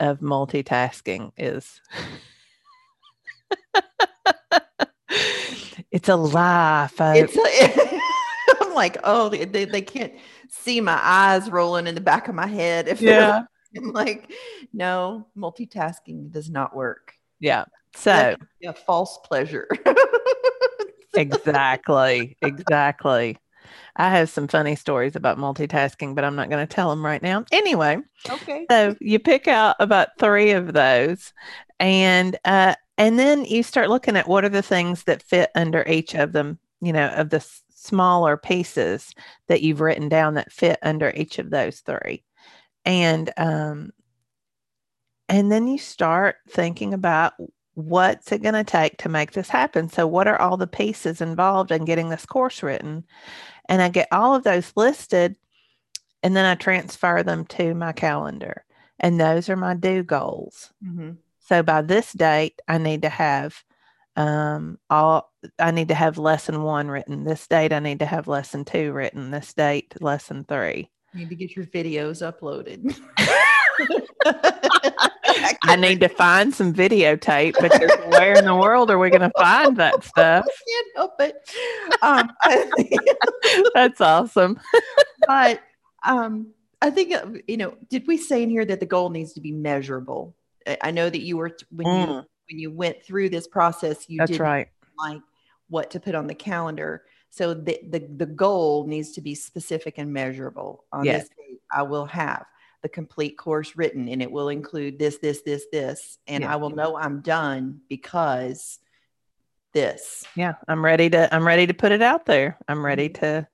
of 0.00 0.20
multitasking 0.20 1.32
is 1.38 1.80
it's 5.90 6.08
a 6.08 6.16
lie, 6.16 6.88
folks. 6.92 7.36
It's 7.36 7.92
a, 7.92 7.95
like, 8.76 8.98
oh, 9.04 9.28
they, 9.28 9.64
they, 9.64 9.82
can't 9.82 10.12
see 10.48 10.80
my 10.80 10.98
eyes 11.02 11.50
rolling 11.50 11.86
in 11.86 11.94
the 11.94 12.00
back 12.00 12.28
of 12.28 12.34
my 12.34 12.46
head. 12.46 12.86
If 12.86 13.00
yeah, 13.00 13.42
I'm 13.76 13.92
like, 13.92 14.32
no, 14.72 15.26
multitasking 15.36 16.30
does 16.30 16.50
not 16.50 16.74
work. 16.74 17.14
yeah. 17.40 17.64
So 17.94 18.36
a 18.64 18.72
false 18.74 19.18
pleasure. 19.24 19.68
exactly, 21.14 22.36
exactly. 22.42 23.38
I 23.96 24.10
have 24.10 24.28
some 24.28 24.48
funny 24.48 24.76
stories 24.76 25.16
about 25.16 25.38
multitasking, 25.38 26.14
but 26.14 26.24
I'm 26.24 26.36
not 26.36 26.50
going 26.50 26.66
to 26.66 26.72
tell 26.72 26.90
them 26.90 27.04
right 27.04 27.22
now. 27.22 27.44
Anyway, 27.50 27.98
okay. 28.28 28.66
so 28.70 28.94
you 29.00 29.18
pick 29.18 29.48
out 29.48 29.76
about 29.80 30.10
three 30.18 30.50
of 30.50 30.74
those, 30.74 31.32
and 31.80 32.38
uh, 32.44 32.74
and 32.98 33.18
then 33.18 33.44
you 33.44 33.62
start 33.62 33.88
looking 33.88 34.16
at 34.16 34.28
what 34.28 34.44
are 34.44 34.50
the 34.50 34.62
things 34.62 35.04
that 35.04 35.22
fit 35.22 35.50
under 35.54 35.82
each 35.86 36.14
of 36.14 36.32
them. 36.32 36.58
You 36.82 36.92
know, 36.92 37.06
of 37.08 37.30
the 37.30 37.36
s- 37.36 37.62
smaller 37.86 38.36
pieces 38.36 39.14
that 39.48 39.62
you've 39.62 39.80
written 39.80 40.08
down 40.08 40.34
that 40.34 40.52
fit 40.52 40.78
under 40.82 41.10
each 41.14 41.38
of 41.38 41.50
those 41.50 41.80
three, 41.80 42.24
and 42.84 43.32
um, 43.36 43.92
and 45.28 45.50
then 45.50 45.66
you 45.66 45.78
start 45.78 46.36
thinking 46.48 46.94
about 46.94 47.34
what's 47.74 48.32
it 48.32 48.42
going 48.42 48.54
to 48.54 48.64
take 48.64 48.96
to 48.98 49.08
make 49.08 49.32
this 49.32 49.48
happen. 49.48 49.88
So, 49.88 50.06
what 50.06 50.28
are 50.28 50.40
all 50.40 50.56
the 50.56 50.66
pieces 50.66 51.20
involved 51.20 51.70
in 51.70 51.84
getting 51.84 52.08
this 52.08 52.26
course 52.26 52.62
written? 52.62 53.04
And 53.68 53.82
I 53.82 53.88
get 53.88 54.08
all 54.12 54.34
of 54.34 54.44
those 54.44 54.72
listed, 54.76 55.36
and 56.22 56.36
then 56.36 56.44
I 56.46 56.54
transfer 56.54 57.22
them 57.22 57.44
to 57.46 57.74
my 57.74 57.92
calendar. 57.92 58.64
And 58.98 59.20
those 59.20 59.50
are 59.50 59.56
my 59.56 59.74
do 59.74 60.02
goals. 60.02 60.72
Mhm. 60.82 61.18
So 61.40 61.62
by 61.62 61.82
this 61.82 62.12
date, 62.12 62.60
I 62.66 62.78
need 62.78 63.02
to 63.02 63.08
have 63.08 63.62
um, 64.16 64.78
all. 64.90 65.32
I 65.58 65.70
need 65.70 65.88
to 65.88 65.94
have 65.94 66.18
lesson 66.18 66.62
one 66.62 66.88
written. 66.88 67.24
This 67.24 67.46
date, 67.46 67.72
I 67.72 67.78
need 67.78 68.00
to 68.00 68.06
have 68.06 68.28
lesson 68.28 68.64
two 68.64 68.92
written. 68.92 69.30
This 69.30 69.52
date, 69.54 69.94
lesson 70.00 70.44
three. 70.44 70.90
You 71.12 71.20
need 71.20 71.28
to 71.30 71.36
get 71.36 71.56
your 71.56 71.64
videos 71.66 72.20
uploaded. 72.22 72.98
I 75.62 75.76
need 75.76 76.00
to 76.00 76.08
find 76.08 76.54
some 76.54 76.72
videotape 76.72 77.54
because 77.60 77.90
where 78.08 78.38
in 78.38 78.44
the 78.44 78.54
world 78.54 78.90
are 78.90 78.98
we 78.98 79.10
going 79.10 79.20
to 79.22 79.32
find 79.38 79.76
that 79.76 80.02
stuff? 80.04 80.44
I 80.46 80.50
can't 80.68 80.86
help 80.96 81.20
it. 81.20 81.36
Um, 82.02 82.30
I- 82.42 83.70
That's 83.74 84.00
awesome. 84.00 84.58
but 85.26 85.60
um, 86.06 86.48
I 86.82 86.90
think 86.90 87.14
uh, 87.14 87.26
you 87.46 87.56
know. 87.56 87.74
Did 87.88 88.06
we 88.06 88.16
say 88.16 88.42
in 88.42 88.50
here 88.50 88.64
that 88.64 88.80
the 88.80 88.86
goal 88.86 89.10
needs 89.10 89.32
to 89.34 89.40
be 89.40 89.52
measurable? 89.52 90.34
I- 90.82 90.90
know 90.90 91.08
that 91.08 91.20
you 91.20 91.36
were 91.36 91.56
when 91.70 91.86
you 91.86 92.06
Mm. 92.06 92.24
When 92.48 92.58
you 92.58 92.70
went 92.70 93.02
through 93.02 93.30
this 93.30 93.46
process. 93.46 94.08
You 94.08 94.18
That's 94.18 94.32
did 94.32 94.40
right. 94.40 94.68
like 94.98 95.20
what 95.68 95.90
to 95.92 96.00
put 96.00 96.14
on 96.14 96.26
the 96.26 96.34
calendar. 96.34 97.04
So 97.30 97.54
the 97.54 97.78
the, 97.90 97.98
the 98.16 98.26
goal 98.26 98.86
needs 98.86 99.12
to 99.12 99.20
be 99.20 99.34
specific 99.34 99.94
and 99.98 100.12
measurable. 100.12 100.84
On 100.92 101.04
Yes. 101.04 101.22
this 101.22 101.28
date, 101.30 101.60
I 101.70 101.82
will 101.82 102.06
have 102.06 102.44
the 102.82 102.88
complete 102.88 103.36
course 103.36 103.76
written, 103.76 104.08
and 104.08 104.22
it 104.22 104.30
will 104.30 104.48
include 104.48 104.98
this, 104.98 105.18
this, 105.18 105.42
this, 105.42 105.64
this, 105.72 106.18
and 106.26 106.44
Yeah. 106.44 106.52
I 106.52 106.56
will 106.56 106.70
know 106.70 106.96
I'm 106.96 107.20
done 107.20 107.80
because 107.88 108.78
this. 109.72 110.24
Yeah, 110.36 110.54
I'm 110.68 110.84
ready 110.84 111.10
to 111.10 111.34
I'm 111.34 111.46
ready 111.46 111.66
to 111.66 111.74
put 111.74 111.92
it 111.92 112.02
out 112.02 112.26
there. 112.26 112.56
I'm 112.68 112.84
ready 112.84 113.08
to 113.10 113.46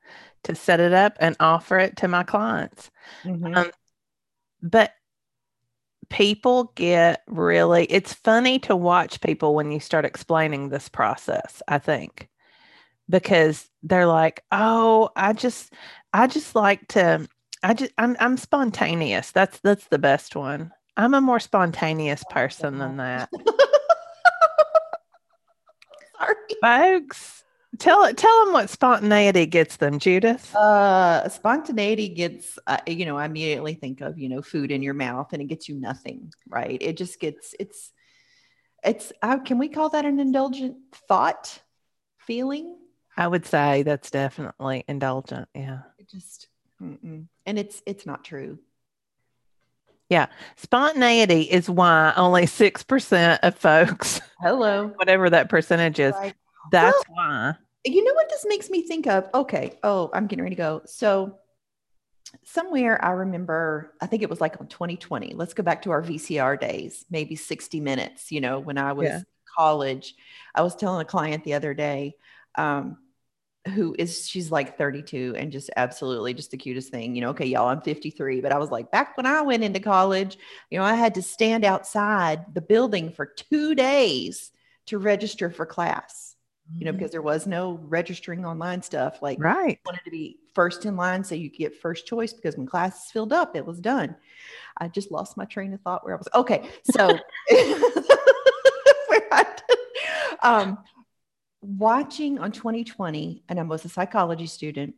to 0.44 0.54
set 0.54 0.80
it 0.80 0.92
up 0.92 1.16
and 1.20 1.36
offer 1.40 1.78
it 1.78 1.96
to 1.98 2.08
my 2.08 2.22
clients. 2.24 2.90
Mhm. 3.24 3.56
Um, 3.56 3.70
But 4.60 4.92
people 6.08 6.72
get 6.74 7.22
really 7.26 7.84
it's 7.84 8.12
funny 8.12 8.58
to 8.60 8.76
watch 8.76 9.20
people 9.20 9.54
when 9.54 9.70
you 9.70 9.80
start 9.80 10.04
explaining 10.04 10.68
this 10.68 10.88
process, 10.88 11.62
I 11.68 11.78
think. 11.78 12.28
Because 13.10 13.68
they're 13.82 14.06
like, 14.06 14.44
"Oh, 14.52 15.10
I 15.16 15.32
just 15.32 15.72
I 16.12 16.26
just 16.26 16.54
like 16.54 16.86
to 16.88 17.28
I 17.62 17.74
just 17.74 17.92
I'm 17.98 18.16
I'm 18.20 18.36
spontaneous. 18.36 19.32
That's 19.32 19.58
that's 19.60 19.86
the 19.88 19.98
best 19.98 20.36
one. 20.36 20.70
I'm 20.96 21.14
a 21.14 21.20
more 21.20 21.40
spontaneous 21.40 22.24
person 22.30 22.78
than 22.78 22.96
that." 22.98 23.28
Sorry. 26.18 26.34
Folks, 26.62 27.44
tell 27.78 28.12
tell 28.14 28.44
them 28.44 28.54
what 28.54 28.70
spontaneity 28.70 29.46
gets 29.46 29.76
them, 29.76 29.98
Judith. 29.98 30.54
Uh, 30.54 31.28
spontaneity 31.28 32.08
gets, 32.08 32.58
uh, 32.66 32.78
you 32.86 33.06
know, 33.06 33.16
I 33.16 33.26
immediately 33.26 33.74
think 33.74 34.00
of, 34.00 34.18
you 34.18 34.28
know, 34.28 34.42
food 34.42 34.70
in 34.70 34.82
your 34.82 34.94
mouth 34.94 35.32
and 35.32 35.42
it 35.42 35.46
gets 35.46 35.68
you 35.68 35.76
nothing, 35.76 36.32
right? 36.48 36.78
It 36.80 36.96
just 36.96 37.20
gets, 37.20 37.54
it's, 37.58 37.92
it's, 38.84 39.12
uh, 39.22 39.38
can 39.38 39.58
we 39.58 39.68
call 39.68 39.90
that 39.90 40.04
an 40.04 40.20
indulgent 40.20 40.76
thought 41.08 41.60
feeling? 42.18 42.76
I 43.16 43.28
would 43.28 43.46
say 43.46 43.82
that's 43.82 44.10
definitely 44.10 44.84
indulgent. 44.88 45.48
Yeah. 45.54 45.80
It 45.98 46.08
just, 46.08 46.48
mm-mm. 46.82 47.26
and 47.46 47.58
it's, 47.58 47.82
it's 47.86 48.06
not 48.06 48.24
true. 48.24 48.58
Yeah. 50.08 50.26
Spontaneity 50.56 51.42
is 51.42 51.70
why 51.70 52.12
only 52.16 52.42
6% 52.42 53.38
of 53.42 53.56
folks, 53.56 54.20
Hello. 54.40 54.88
whatever 54.96 55.30
that 55.30 55.48
percentage 55.48 55.98
is, 56.00 56.14
Right. 56.14 56.34
That's 56.70 57.02
why. 57.08 57.54
You 57.84 58.04
know 58.04 58.14
what 58.14 58.28
this 58.28 58.46
makes 58.48 58.70
me 58.70 58.82
think 58.82 59.06
of? 59.06 59.28
Okay. 59.34 59.78
Oh, 59.82 60.10
I'm 60.12 60.26
getting 60.26 60.44
ready 60.44 60.54
to 60.54 60.62
go. 60.62 60.82
So, 60.86 61.38
somewhere 62.44 63.02
I 63.04 63.10
remember, 63.10 63.94
I 64.00 64.06
think 64.06 64.22
it 64.22 64.30
was 64.30 64.40
like 64.40 64.60
on 64.60 64.68
2020. 64.68 65.34
Let's 65.34 65.54
go 65.54 65.62
back 65.62 65.82
to 65.82 65.90
our 65.90 66.02
VCR 66.02 66.56
days, 66.58 67.04
maybe 67.10 67.36
60 67.36 67.80
minutes. 67.80 68.30
You 68.32 68.40
know, 68.40 68.58
when 68.60 68.78
I 68.78 68.92
was 68.92 69.08
Yeah. 69.08 69.18
in 69.18 69.24
college, 69.56 70.14
I 70.54 70.62
was 70.62 70.76
telling 70.76 71.02
a 71.02 71.04
client 71.04 71.44
the 71.44 71.54
other 71.54 71.74
day, 71.74 72.14
um, 72.56 72.98
who 73.74 73.94
is 73.98 74.28
she's 74.28 74.50
like 74.50 74.76
32 74.76 75.34
and 75.38 75.52
just 75.52 75.70
absolutely 75.76 76.34
just 76.34 76.50
the 76.50 76.56
cutest 76.56 76.90
thing. 76.90 77.14
You 77.14 77.22
know, 77.22 77.30
okay, 77.30 77.46
y'all, 77.46 77.68
I'm 77.68 77.80
53, 77.80 78.40
but 78.40 78.52
I 78.52 78.58
was 78.58 78.70
like, 78.70 78.90
back 78.90 79.16
when 79.16 79.26
I 79.26 79.42
went 79.42 79.64
into 79.64 79.80
college, 79.80 80.38
you 80.70 80.78
know, 80.78 80.84
I 80.84 80.94
had 80.94 81.14
to 81.16 81.22
stand 81.22 81.64
outside 81.64 82.54
the 82.54 82.60
building 82.60 83.10
for 83.12 83.26
two 83.26 83.74
days 83.74 84.50
to 84.86 84.98
register 84.98 85.50
for 85.50 85.66
class 85.66 86.31
you 86.78 86.84
know, 86.84 86.92
because 86.92 87.10
there 87.10 87.22
was 87.22 87.46
no 87.46 87.80
registering 87.84 88.44
online 88.44 88.82
stuff. 88.82 89.22
Like 89.22 89.38
right. 89.40 89.78
wanted 89.84 90.04
to 90.04 90.10
be 90.10 90.38
first 90.54 90.86
in 90.86 90.96
line 90.96 91.24
so 91.24 91.34
you 91.34 91.50
could 91.50 91.58
get 91.58 91.76
first 91.76 92.06
choice 92.06 92.32
because 92.32 92.56
when 92.56 92.66
classes 92.66 93.10
filled 93.10 93.32
up, 93.32 93.56
it 93.56 93.64
was 93.64 93.80
done. 93.80 94.16
I 94.78 94.88
just 94.88 95.10
lost 95.10 95.36
my 95.36 95.44
train 95.44 95.72
of 95.72 95.80
thought 95.80 96.04
where 96.04 96.14
I 96.14 96.18
was. 96.18 96.28
Okay, 96.34 96.70
so 96.84 97.06
where 99.08 99.28
I 99.32 99.44
did- 99.44 99.78
um, 100.42 100.78
watching 101.60 102.38
on 102.38 102.52
2020, 102.52 103.44
and 103.48 103.60
I 103.60 103.62
was 103.62 103.84
a 103.84 103.88
psychology 103.88 104.46
student 104.46 104.94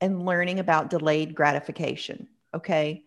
and 0.00 0.26
learning 0.26 0.58
about 0.58 0.90
delayed 0.90 1.34
gratification. 1.34 2.28
Okay. 2.54 3.04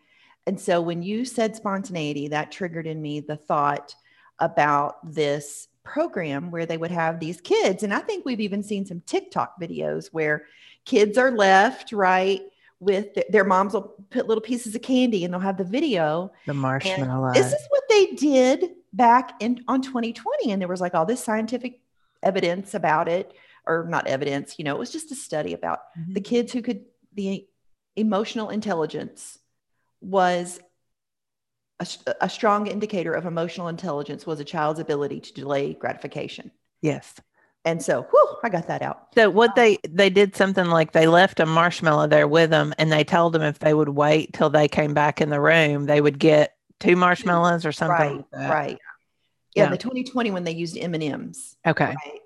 And 0.48 0.60
so 0.60 0.82
when 0.82 1.02
you 1.02 1.26
said 1.26 1.56
spontaneity, 1.56 2.30
that 2.30 2.52
triggered 2.52 2.88
in 2.88 3.02
me 3.02 3.20
the 3.20 3.36
thought 3.36 3.96
about 4.40 5.14
this 5.14 5.68
program 5.86 6.52
where 6.52 6.66
they 6.66 6.78
would 6.78 6.92
have 6.92 7.20
these 7.20 7.40
kids. 7.40 7.84
And 7.84 7.94
I 7.94 8.00
think 8.00 8.26
we've 8.26 8.42
even 8.42 8.64
seen 8.64 8.86
some 8.86 9.02
TikTok 9.02 9.60
videos 9.62 10.08
where 10.08 10.46
kids 10.84 11.18
are 11.18 11.32
left, 11.32 11.94
right? 11.94 12.42
With 12.80 13.14
their, 13.14 13.24
their 13.30 13.44
moms 13.46 13.74
will 13.74 13.96
put 14.10 14.28
little 14.28 14.42
pieces 14.42 14.76
of 14.76 14.82
candy 14.82 15.24
and 15.24 15.34
they'll 15.34 15.40
have 15.40 15.58
the 15.58 15.64
video. 15.64 16.32
The 16.46 16.54
marshmallow. 16.54 17.34
This 17.34 17.54
is 17.54 17.68
what 17.70 17.84
they 17.90 18.08
did 18.08 18.72
back 18.92 19.34
in 19.40 19.64
on 19.68 19.82
2020. 19.82 20.52
And 20.52 20.62
there 20.62 20.68
was 20.68 20.82
like 20.82 20.94
all 20.94 21.06
this 21.06 21.24
scientific 21.24 21.80
evidence 22.22 22.74
about 22.74 23.08
it, 23.08 23.34
or 23.66 23.86
not 23.90 24.08
evidence, 24.08 24.56
you 24.58 24.66
know, 24.66 24.76
it 24.76 24.80
was 24.80 24.92
just 24.92 25.12
a 25.12 25.16
study 25.16 25.54
about 25.54 25.80
mm-hmm. 25.98 26.14
the 26.14 26.22
kids 26.22 26.52
who 26.52 26.62
could 26.62 26.86
the 27.14 27.48
emotional 27.96 28.50
intelligence 28.50 29.40
was 30.02 30.60
a, 31.80 31.88
a, 32.22 32.30
strong 32.30 32.68
indicator 32.68 33.14
of 33.14 33.26
emotional 33.26 33.68
intelligence 33.68 34.26
was 34.26 34.40
a 34.40 34.46
child's 34.46 34.80
ability 34.80 35.20
to 35.20 35.34
delay 35.34 35.74
gratification. 35.74 36.52
Yes. 36.82 37.16
And 37.66 37.82
so, 37.82 38.04
whew, 38.04 38.38
I 38.44 38.50
got 38.50 38.68
that 38.68 38.82
out. 38.82 39.08
So 39.16 39.30
what 39.30 39.56
they 39.56 39.80
they 39.90 40.12
did 40.12 40.36
something 40.36 40.68
like 40.68 40.92
they 40.92 41.08
left 41.08 41.40
a 41.40 41.48
marshmallow 41.48 42.08
there 42.08 42.28
with 42.28 42.52
them, 42.52 42.76
and 42.78 42.92
they 42.92 43.04
told 43.04 43.34
them 43.34 43.42
if 43.42 43.58
they 43.58 43.74
would 43.74 43.90
wait 43.90 44.34
till 44.34 44.52
they 44.52 44.68
came 44.68 44.94
back 44.94 45.20
in 45.20 45.30
the 45.30 45.42
room, 45.42 45.86
they 45.86 46.00
would 46.00 46.20
get 46.20 46.56
two 46.80 46.96
marshmallows 46.96 47.66
or 47.66 47.72
something. 47.72 48.24
Right. 48.32 48.40
Like 48.40 48.52
right. 48.52 48.78
Yeah, 49.56 49.64
yeah, 49.64 49.70
the 49.72 49.78
2020 49.78 50.32
when 50.32 50.44
they 50.44 50.54
used 50.54 50.78
M 50.78 50.94
and 50.94 51.04
M's. 51.04 51.56
Okay. 51.66 51.86
Right? 51.86 52.20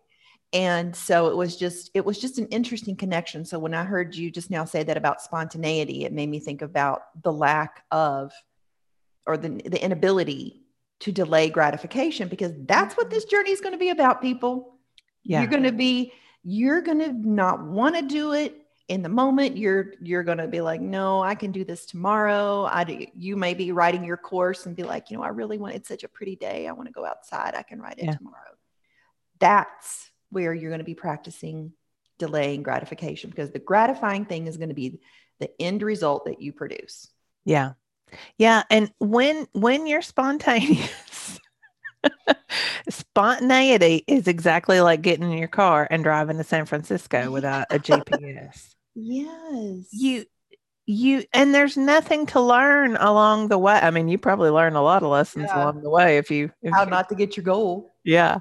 And 0.51 0.95
so 0.95 1.27
it 1.27 1.37
was 1.37 1.55
just 1.55 1.91
it 1.93 2.03
was 2.03 2.19
just 2.19 2.37
an 2.37 2.47
interesting 2.47 2.95
connection. 2.95 3.45
So 3.45 3.59
when 3.59 3.73
I 3.73 3.83
heard 3.85 4.15
you 4.15 4.31
just 4.31 4.49
now 4.49 4.65
say 4.65 4.83
that 4.83 4.97
about 4.97 5.21
spontaneity, 5.21 6.05
it 6.05 6.11
made 6.11 6.27
me 6.27 6.39
think 6.39 6.61
about 6.61 7.03
the 7.23 7.31
lack 7.31 7.85
of 7.91 8.33
or 9.25 9.37
the, 9.37 9.49
the 9.65 9.83
inability 9.83 10.63
to 10.99 11.11
delay 11.11 11.49
gratification 11.49 12.27
because 12.27 12.51
that's 12.65 12.95
what 12.97 13.07
mm-hmm. 13.07 13.15
this 13.15 13.25
journey 13.25 13.51
is 13.51 13.61
going 13.61 13.73
to 13.73 13.79
be 13.79 13.89
about 13.89 14.21
people. 14.21 14.75
Yeah. 15.23 15.41
you're 15.41 15.49
going 15.49 15.63
to 15.63 15.71
be 15.71 16.13
you're 16.43 16.81
going 16.81 16.99
to 16.99 17.11
not 17.11 17.63
want 17.63 17.95
to 17.95 18.01
do 18.01 18.33
it 18.33 18.55
in 18.87 19.01
the 19.01 19.09
moment. 19.09 19.57
You're 19.57 19.93
you're 20.01 20.23
going 20.23 20.37
to 20.39 20.47
be 20.47 20.61
like 20.61 20.81
no 20.81 21.21
i 21.21 21.35
can 21.35 21.51
do 21.51 21.63
this 21.63 21.85
tomorrow. 21.85 22.63
I 22.65 23.11
you 23.15 23.35
may 23.35 23.53
be 23.53 23.71
writing 23.71 24.03
your 24.03 24.17
course 24.17 24.65
and 24.65 24.75
be 24.75 24.83
like 24.83 25.11
you 25.11 25.17
know 25.17 25.23
i 25.23 25.29
really 25.29 25.57
want 25.57 25.75
it's 25.75 25.87
such 25.87 26.03
a 26.03 26.07
pretty 26.07 26.35
day. 26.35 26.67
I 26.67 26.71
want 26.71 26.87
to 26.87 26.93
go 26.93 27.05
outside. 27.05 27.55
I 27.55 27.63
can 27.63 27.81
write 27.81 27.99
it 27.99 28.05
yeah. 28.05 28.15
tomorrow. 28.15 28.55
That's 29.39 30.09
where 30.31 30.53
you're 30.53 30.69
going 30.69 30.79
to 30.79 30.85
be 30.85 30.95
practicing 30.95 31.73
delaying 32.17 32.63
gratification 32.63 33.29
because 33.29 33.51
the 33.51 33.59
gratifying 33.59 34.25
thing 34.25 34.47
is 34.47 34.57
going 34.57 34.69
to 34.69 34.75
be 34.75 34.99
the 35.39 35.49
end 35.61 35.81
result 35.81 36.25
that 36.25 36.41
you 36.41 36.51
produce. 36.51 37.09
Yeah 37.45 37.73
yeah, 38.37 38.63
and 38.69 38.91
when 38.99 39.47
when 39.53 39.87
you're 39.87 40.01
spontaneous, 40.01 41.39
spontaneity 42.89 44.03
is 44.07 44.27
exactly 44.27 44.81
like 44.81 45.01
getting 45.01 45.31
in 45.31 45.37
your 45.37 45.47
car 45.47 45.87
and 45.89 46.03
driving 46.03 46.37
to 46.37 46.43
San 46.43 46.65
Francisco 46.65 47.31
without 47.31 47.67
a 47.69 47.79
GPS. 47.79 48.75
Yes. 49.01 49.87
You 49.93 50.25
you 50.85 51.23
and 51.33 51.53
there's 51.53 51.77
nothing 51.77 52.25
to 52.25 52.41
learn 52.41 52.97
along 52.97 53.47
the 53.47 53.57
way. 53.59 53.79
I 53.79 53.91
mean, 53.91 54.07
you 54.07 54.17
probably 54.17 54.49
learn 54.49 54.75
a 54.75 54.81
lot 54.81 55.03
of 55.03 55.09
lessons 55.09 55.45
yeah. 55.47 55.63
along 55.63 55.83
the 55.83 55.89
way 55.89 56.17
if 56.17 56.31
you 56.31 56.51
if 56.63 56.73
how 56.73 56.83
you, 56.83 56.89
not 56.89 57.07
to 57.09 57.15
get 57.15 57.37
your 57.37 57.43
goal. 57.43 57.93
Yeah. 58.03 58.39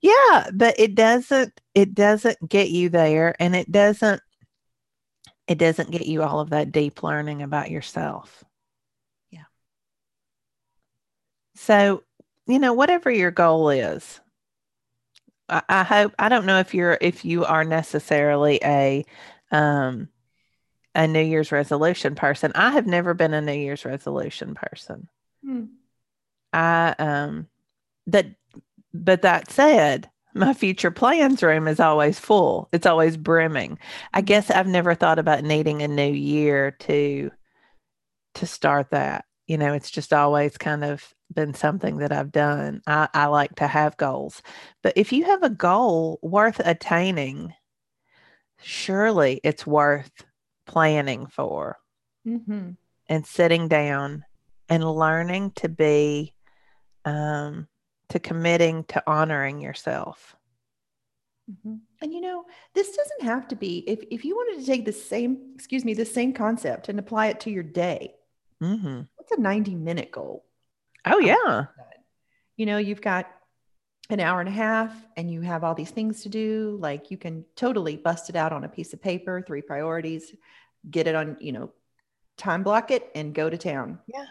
Yeah, 0.00 0.48
but 0.54 0.74
it 0.80 0.94
doesn't 0.94 1.60
it 1.74 1.94
doesn't 1.94 2.48
get 2.48 2.70
you 2.70 2.88
there 2.88 3.36
and 3.38 3.54
it 3.54 3.70
doesn't 3.70 4.22
it 5.46 5.58
doesn't 5.58 5.90
get 5.90 6.06
you 6.06 6.22
all 6.22 6.40
of 6.40 6.50
that 6.50 6.72
deep 6.72 7.02
learning 7.02 7.42
about 7.42 7.70
yourself. 7.70 8.44
So, 11.60 12.04
you 12.46 12.58
know, 12.58 12.72
whatever 12.72 13.10
your 13.10 13.30
goal 13.30 13.68
is, 13.68 14.18
I, 15.46 15.62
I 15.68 15.82
hope 15.84 16.14
I 16.18 16.30
don't 16.30 16.46
know 16.46 16.58
if 16.58 16.72
you're 16.72 16.96
if 17.02 17.22
you 17.22 17.44
are 17.44 17.64
necessarily 17.64 18.58
a 18.64 19.04
um 19.52 20.08
a 20.94 21.06
New 21.06 21.20
Year's 21.22 21.52
resolution 21.52 22.14
person. 22.14 22.50
I 22.54 22.70
have 22.70 22.86
never 22.86 23.12
been 23.12 23.34
a 23.34 23.42
New 23.42 23.52
Year's 23.52 23.84
resolution 23.84 24.54
person. 24.54 25.08
Hmm. 25.44 25.64
I 26.54 26.94
um 26.98 27.46
that 28.06 28.28
but 28.94 29.20
that 29.20 29.50
said, 29.50 30.08
my 30.34 30.54
future 30.54 30.90
plans 30.90 31.42
room 31.42 31.68
is 31.68 31.78
always 31.78 32.18
full. 32.18 32.70
It's 32.72 32.86
always 32.86 33.18
brimming. 33.18 33.78
I 34.14 34.22
guess 34.22 34.50
I've 34.50 34.66
never 34.66 34.94
thought 34.94 35.18
about 35.18 35.44
needing 35.44 35.82
a 35.82 35.88
new 35.88 36.10
year 36.10 36.70
to 36.70 37.30
to 38.36 38.46
start 38.46 38.92
that. 38.92 39.26
You 39.46 39.58
know, 39.58 39.74
it's 39.74 39.90
just 39.90 40.14
always 40.14 40.56
kind 40.56 40.84
of 40.84 41.14
been 41.34 41.54
something 41.54 41.98
that 41.98 42.12
I've 42.12 42.32
done. 42.32 42.82
I, 42.86 43.08
I 43.14 43.26
like 43.26 43.56
to 43.56 43.66
have 43.66 43.96
goals. 43.96 44.42
But 44.82 44.94
if 44.96 45.12
you 45.12 45.24
have 45.24 45.42
a 45.42 45.50
goal 45.50 46.18
worth 46.22 46.60
attaining, 46.60 47.54
surely 48.62 49.40
it's 49.42 49.66
worth 49.66 50.10
planning 50.66 51.26
for 51.26 51.78
mm-hmm. 52.26 52.70
and 53.08 53.26
sitting 53.26 53.68
down 53.68 54.24
and 54.68 54.88
learning 54.88 55.52
to 55.56 55.68
be 55.68 56.34
um, 57.04 57.66
to 58.08 58.18
committing 58.18 58.84
to 58.84 59.02
honoring 59.06 59.60
yourself. 59.60 60.36
Mm-hmm. 61.50 61.76
And 62.02 62.14
you 62.14 62.20
know, 62.20 62.44
this 62.74 62.96
doesn't 62.96 63.22
have 63.22 63.48
to 63.48 63.56
be 63.56 63.78
if 63.86 64.00
if 64.10 64.24
you 64.24 64.36
wanted 64.36 64.60
to 64.60 64.66
take 64.66 64.84
the 64.84 64.92
same, 64.92 65.52
excuse 65.54 65.84
me, 65.84 65.94
the 65.94 66.04
same 66.04 66.32
concept 66.32 66.88
and 66.88 66.98
apply 66.98 67.28
it 67.28 67.40
to 67.40 67.50
your 67.50 67.62
day. 67.62 68.14
Mm-hmm. 68.62 69.00
What's 69.16 69.32
a 69.32 69.40
90 69.40 69.74
minute 69.74 70.10
goal? 70.10 70.44
Oh, 71.04 71.18
yeah. 71.18 71.66
You 72.56 72.66
know, 72.66 72.78
you've 72.78 73.00
got 73.00 73.30
an 74.10 74.20
hour 74.20 74.40
and 74.40 74.48
a 74.48 74.52
half 74.52 74.92
and 75.16 75.30
you 75.30 75.40
have 75.40 75.64
all 75.64 75.74
these 75.74 75.90
things 75.90 76.22
to 76.22 76.28
do. 76.28 76.76
Like 76.80 77.10
you 77.10 77.16
can 77.16 77.44
totally 77.56 77.96
bust 77.96 78.28
it 78.28 78.36
out 78.36 78.52
on 78.52 78.64
a 78.64 78.68
piece 78.68 78.92
of 78.92 79.00
paper, 79.00 79.40
three 79.40 79.62
priorities, 79.62 80.34
get 80.88 81.06
it 81.06 81.14
on, 81.14 81.36
you 81.40 81.52
know, 81.52 81.70
time 82.36 82.62
block 82.62 82.90
it 82.90 83.08
and 83.14 83.34
go 83.34 83.48
to 83.48 83.56
town. 83.56 83.98
Yeah. 84.06 84.26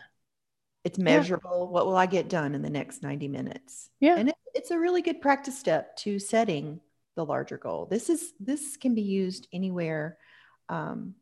It's 0.83 0.97
measurable. 0.97 1.65
Yeah. 1.65 1.73
What 1.73 1.85
will 1.85 1.95
I 1.95 2.05
get 2.05 2.29
done 2.29 2.55
in 2.55 2.61
the 2.61 2.69
next 2.69 3.03
90 3.03 3.27
minutes? 3.27 3.89
Yeah. 3.99 4.15
And 4.17 4.29
it, 4.29 4.35
it's 4.53 4.71
a 4.71 4.79
really 4.79 5.01
good 5.01 5.21
practice 5.21 5.57
step 5.57 5.95
to 5.97 6.19
setting 6.19 6.79
the 7.15 7.25
larger 7.25 7.57
goal. 7.57 7.85
This 7.85 8.09
is, 8.09 8.33
this 8.39 8.77
can 8.77 8.95
be 8.95 9.01
used 9.01 9.47
anywhere 9.53 10.17
um, 10.67 11.15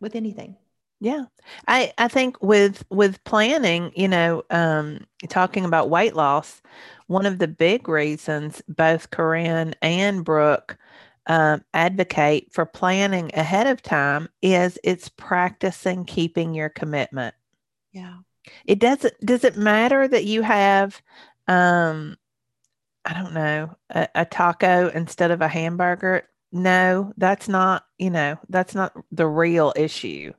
with 0.00 0.14
anything. 0.14 0.56
Yeah. 1.00 1.24
I, 1.68 1.92
I 1.96 2.08
think 2.08 2.42
with 2.42 2.84
with 2.90 3.22
planning, 3.24 3.92
you 3.94 4.08
know, 4.08 4.42
um, 4.50 5.06
talking 5.28 5.64
about 5.64 5.90
weight 5.90 6.14
loss, 6.16 6.60
one 7.06 7.24
of 7.26 7.38
the 7.38 7.46
big 7.48 7.88
reasons 7.88 8.62
both 8.68 9.10
Corinne 9.10 9.74
and 9.80 10.24
Brooke 10.24 10.76
um, 11.26 11.64
advocate 11.72 12.52
for 12.52 12.66
planning 12.66 13.30
ahead 13.34 13.66
of 13.68 13.80
time 13.82 14.28
is 14.42 14.78
it's 14.82 15.08
practicing 15.08 16.04
keeping 16.04 16.52
your 16.54 16.68
commitment. 16.68 17.34
Yeah. 17.92 18.18
It 18.64 18.78
doesn't 18.80 19.14
does 19.24 19.44
it 19.44 19.56
matter 19.56 20.08
that 20.08 20.24
you 20.24 20.42
have 20.42 21.00
um 21.46 22.16
I 23.04 23.14
don't 23.14 23.34
know, 23.34 23.76
a, 23.90 24.08
a 24.14 24.24
taco 24.26 24.90
instead 24.90 25.30
of 25.30 25.40
a 25.42 25.48
hamburger? 25.48 26.28
No, 26.52 27.12
that's 27.16 27.48
not, 27.48 27.84
you 27.98 28.10
know, 28.10 28.38
that's 28.48 28.74
not 28.74 28.94
the 29.12 29.26
real 29.26 29.72
issue. 29.76 30.32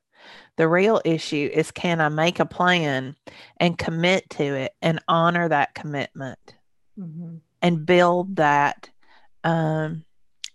The 0.60 0.67
real 0.67 1.00
issue 1.06 1.50
is 1.54 1.72
can 1.72 2.02
I 2.02 2.10
make 2.10 2.41
a 2.41 2.45
plan 2.45 3.15
and 3.62 3.78
commit 3.78 4.30
to 4.32 4.43
it 4.43 4.74
and 4.82 5.00
honor 5.08 5.48
that 5.48 5.74
commitment 5.74 6.38
mm-hmm. 7.00 7.36
and 7.62 7.86
build 7.86 8.36
that 8.36 8.89
um, 9.45 10.04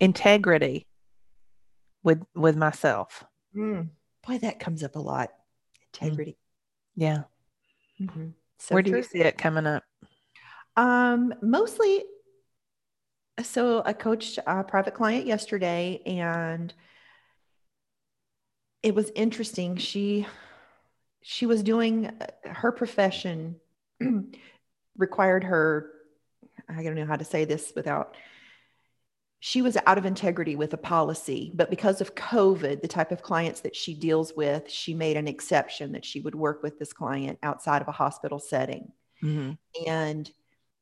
integrity 0.01 0.87
with 2.03 2.23
with 2.35 2.55
myself. 2.55 3.25
Mm. 3.57 3.88
Boy, 4.29 4.37
that 4.40 4.61
comes 4.61 4.85
up 4.85 4.95
a 4.95 4.99
lot. 4.99 5.31
Integrity. 5.95 6.33
Mm. 6.33 6.37
Yeah. 6.97 7.23
Mm-hmm. 7.99 8.27
So 8.59 8.75
Where 8.75 8.83
do 8.83 8.90
true. 8.90 8.99
you 8.99 9.05
see 9.05 9.21
it 9.21 9.38
coming 9.38 9.67
up? 9.67 9.85
Um, 10.77 11.33
mostly. 11.40 12.05
So 13.43 13.83
I 13.87 13.95
coached 13.95 14.38
a 14.47 14.64
private 14.64 14.93
client 14.93 15.25
yesterday, 15.27 16.03
and 16.05 16.75
it 18.85 18.94
was 18.94 19.11
interesting. 19.14 19.77
She 19.77 20.27
she 21.23 21.47
was 21.47 21.62
doing 21.62 22.11
her 22.44 22.70
profession 22.70 23.57
required 24.97 25.42
her 25.42 25.90
I 26.68 26.83
don't 26.83 26.94
know 26.94 27.07
how 27.07 27.16
to 27.16 27.25
say 27.25 27.47
this 27.47 27.73
without 27.75 28.14
she 29.40 29.62
was 29.62 29.77
out 29.87 29.99
of 29.99 30.07
integrity 30.07 30.57
with 30.57 30.73
a 30.73 30.79
policy, 30.79 31.51
but 31.55 31.68
because 31.68 32.01
of 32.01 32.14
COVID, 32.14 32.81
the 32.81 32.88
type 32.88 33.12
of 33.12 33.23
clients 33.23 33.61
that 33.61 33.77
she 33.77 33.92
deals 33.92 34.33
with, 34.35 34.70
she 34.70 34.94
made 34.94 35.18
an 35.18 35.29
exception 35.29 35.92
that 35.92 36.05
she 36.05 36.20
would 36.20 36.35
work 36.35 36.62
with 36.62 36.79
this 36.79 36.94
client 36.94 37.38
outside 37.42 37.83
of 37.83 37.88
a 37.88 37.92
hospital 37.92 38.38
setting. 38.38 38.90
Mm-hmm. 39.23 39.53
And 39.87 40.31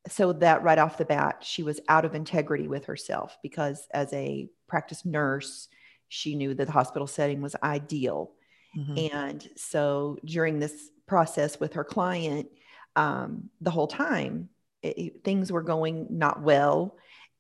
so 0.07 0.33
that 0.35 0.63
right 0.63 0.79
off 0.79 0.97
the 0.97 1.05
bat, 1.05 1.39
she 1.45 1.65
was 1.65 1.81
out 1.89 2.05
of 2.05 2.15
integrity 2.15 2.69
with 2.69 2.85
herself 2.85 3.37
because 3.43 3.89
as 3.93 4.13
a 4.13 4.49
practice 4.69 5.05
nurse, 5.05 5.69
she 6.13 6.35
knew 6.35 6.53
that 6.53 6.67
the 6.67 6.73
hospital 6.73 7.07
setting 7.07 7.41
was 7.41 7.57
ideal. 7.63 8.33
Mm-hmm. 8.77 9.17
And 9.17 9.49
so 9.57 10.19
during 10.27 10.59
this 10.59 10.91
process 11.07 11.59
with 11.59 11.73
her 11.73 11.85
client, 11.85 12.49
um, 12.97 13.49
the 13.63 13.71
whole 13.71 13.87
time, 13.87 14.51
it, 14.83 15.25
things 15.25 15.51
were 15.51 15.63
going 15.63 16.07
not 16.11 16.43
well. 16.43 16.99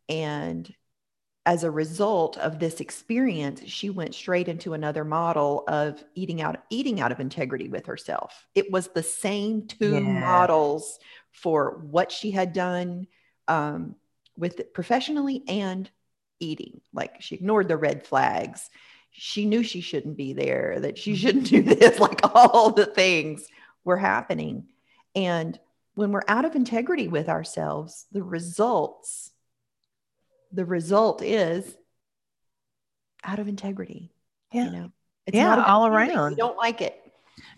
And 0.08 0.74
as 1.44 1.64
a 1.64 1.70
result 1.70 2.38
of 2.38 2.58
this 2.58 2.80
experience, 2.80 3.62
she 3.66 3.90
went 3.90 4.14
straight 4.14 4.48
into 4.48 4.72
another 4.72 5.04
model 5.04 5.64
of 5.68 6.02
eating 6.14 6.40
out, 6.40 6.56
eating 6.70 6.98
out 6.98 7.12
of 7.12 7.20
integrity 7.20 7.68
with 7.68 7.85
herself. 7.85 8.46
It 8.54 8.72
was 8.72 8.88
the 8.88 9.02
same 9.02 9.66
two 9.66 9.94
yeah. 9.94 10.00
models 10.00 10.98
for 11.30 11.82
what 11.90 12.11
she 12.11 12.30
had 12.30 12.54
done 12.54 13.06
um, 13.48 13.96
with 14.38 14.72
professionally 14.72 15.42
and 15.46 15.90
eating. 16.42 16.81
Like 16.92 17.20
she 17.20 17.35
ignored 17.35 17.68
the 17.68 17.76
red 17.76 18.07
flags. 18.07 18.68
She 19.11 19.44
knew 19.44 19.62
she 19.62 19.81
shouldn't 19.81 20.16
be 20.16 20.33
there, 20.33 20.81
that 20.81 20.98
she 20.98 21.12
mm-hmm. 21.12 21.20
shouldn't 21.20 21.46
do 21.46 21.62
this, 21.62 21.98
like 21.98 22.20
all 22.35 22.70
the 22.70 22.87
things 22.87 23.46
were 23.85 23.98
happening. 23.98 24.68
And 25.14 25.59
when 25.94 26.12
we're 26.12 26.22
out 26.28 26.44
of 26.44 26.55
integrity 26.57 27.09
with 27.09 27.28
ourselves, 27.28 28.07
the 28.12 28.22
results 28.22 29.31
the 30.52 30.64
result 30.64 31.22
is 31.22 31.76
out 33.24 33.38
of 33.38 33.48
integrity. 33.48 34.12
Yeah. 34.52 34.66
You 34.66 34.70
know, 34.70 34.92
it's 35.26 35.37
yeah, 35.37 35.64
all 35.64 35.87
around. 35.87 36.33
We 36.33 36.37
don't 36.37 36.59
like 36.59 36.81
it. 36.81 36.98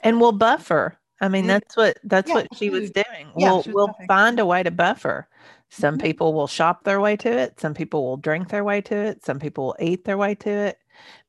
And 0.01 0.20
we'll 0.20 0.33
buffer. 0.33 0.97
I 1.20 1.29
mean, 1.29 1.47
that's 1.47 1.77
what 1.77 1.99
that's 2.05 2.29
yeah, 2.29 2.35
what 2.35 2.49
she 2.55 2.70
was 2.70 2.90
doing. 2.90 3.33
Yeah, 3.37 3.53
we'll 3.53 3.64
we'll 3.66 3.88
buffering. 3.88 4.07
find 4.07 4.40
a 4.40 4.47
way 4.47 4.62
to 4.62 4.70
buffer. 4.70 5.29
Some 5.75 5.97
mm-hmm. 5.97 6.07
people 6.07 6.35
will 6.35 6.47
shop 6.47 6.85
their 6.85 7.01
way 7.01 7.17
to 7.17 7.29
it. 7.29 7.59
Some 7.59 7.75
people 7.75 8.05
will 8.05 8.17
drink 8.17 8.49
their 8.49 8.63
way 8.63 8.81
to 8.83 8.95
it. 8.95 9.25
Some 9.25 9.41
people 9.41 9.67
will 9.67 9.77
eat 9.81 10.05
their 10.05 10.17
way 10.17 10.37
to 10.37 10.51
it. 10.51 10.79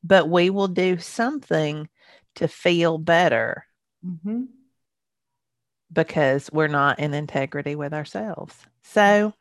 But 0.03 0.29
we 0.29 0.51
will 0.51 0.67
do 0.67 0.99
something 0.99 1.89
to 2.35 2.47
feel 2.47 2.99
better 2.99 3.65
mm-hmm. 4.05 4.43
because 5.91 6.49
we're 6.53 6.67
not 6.67 6.99
in 6.99 7.15
integrity 7.15 7.75
with 7.75 7.91
ourselves. 7.91 8.55
So 8.83 9.33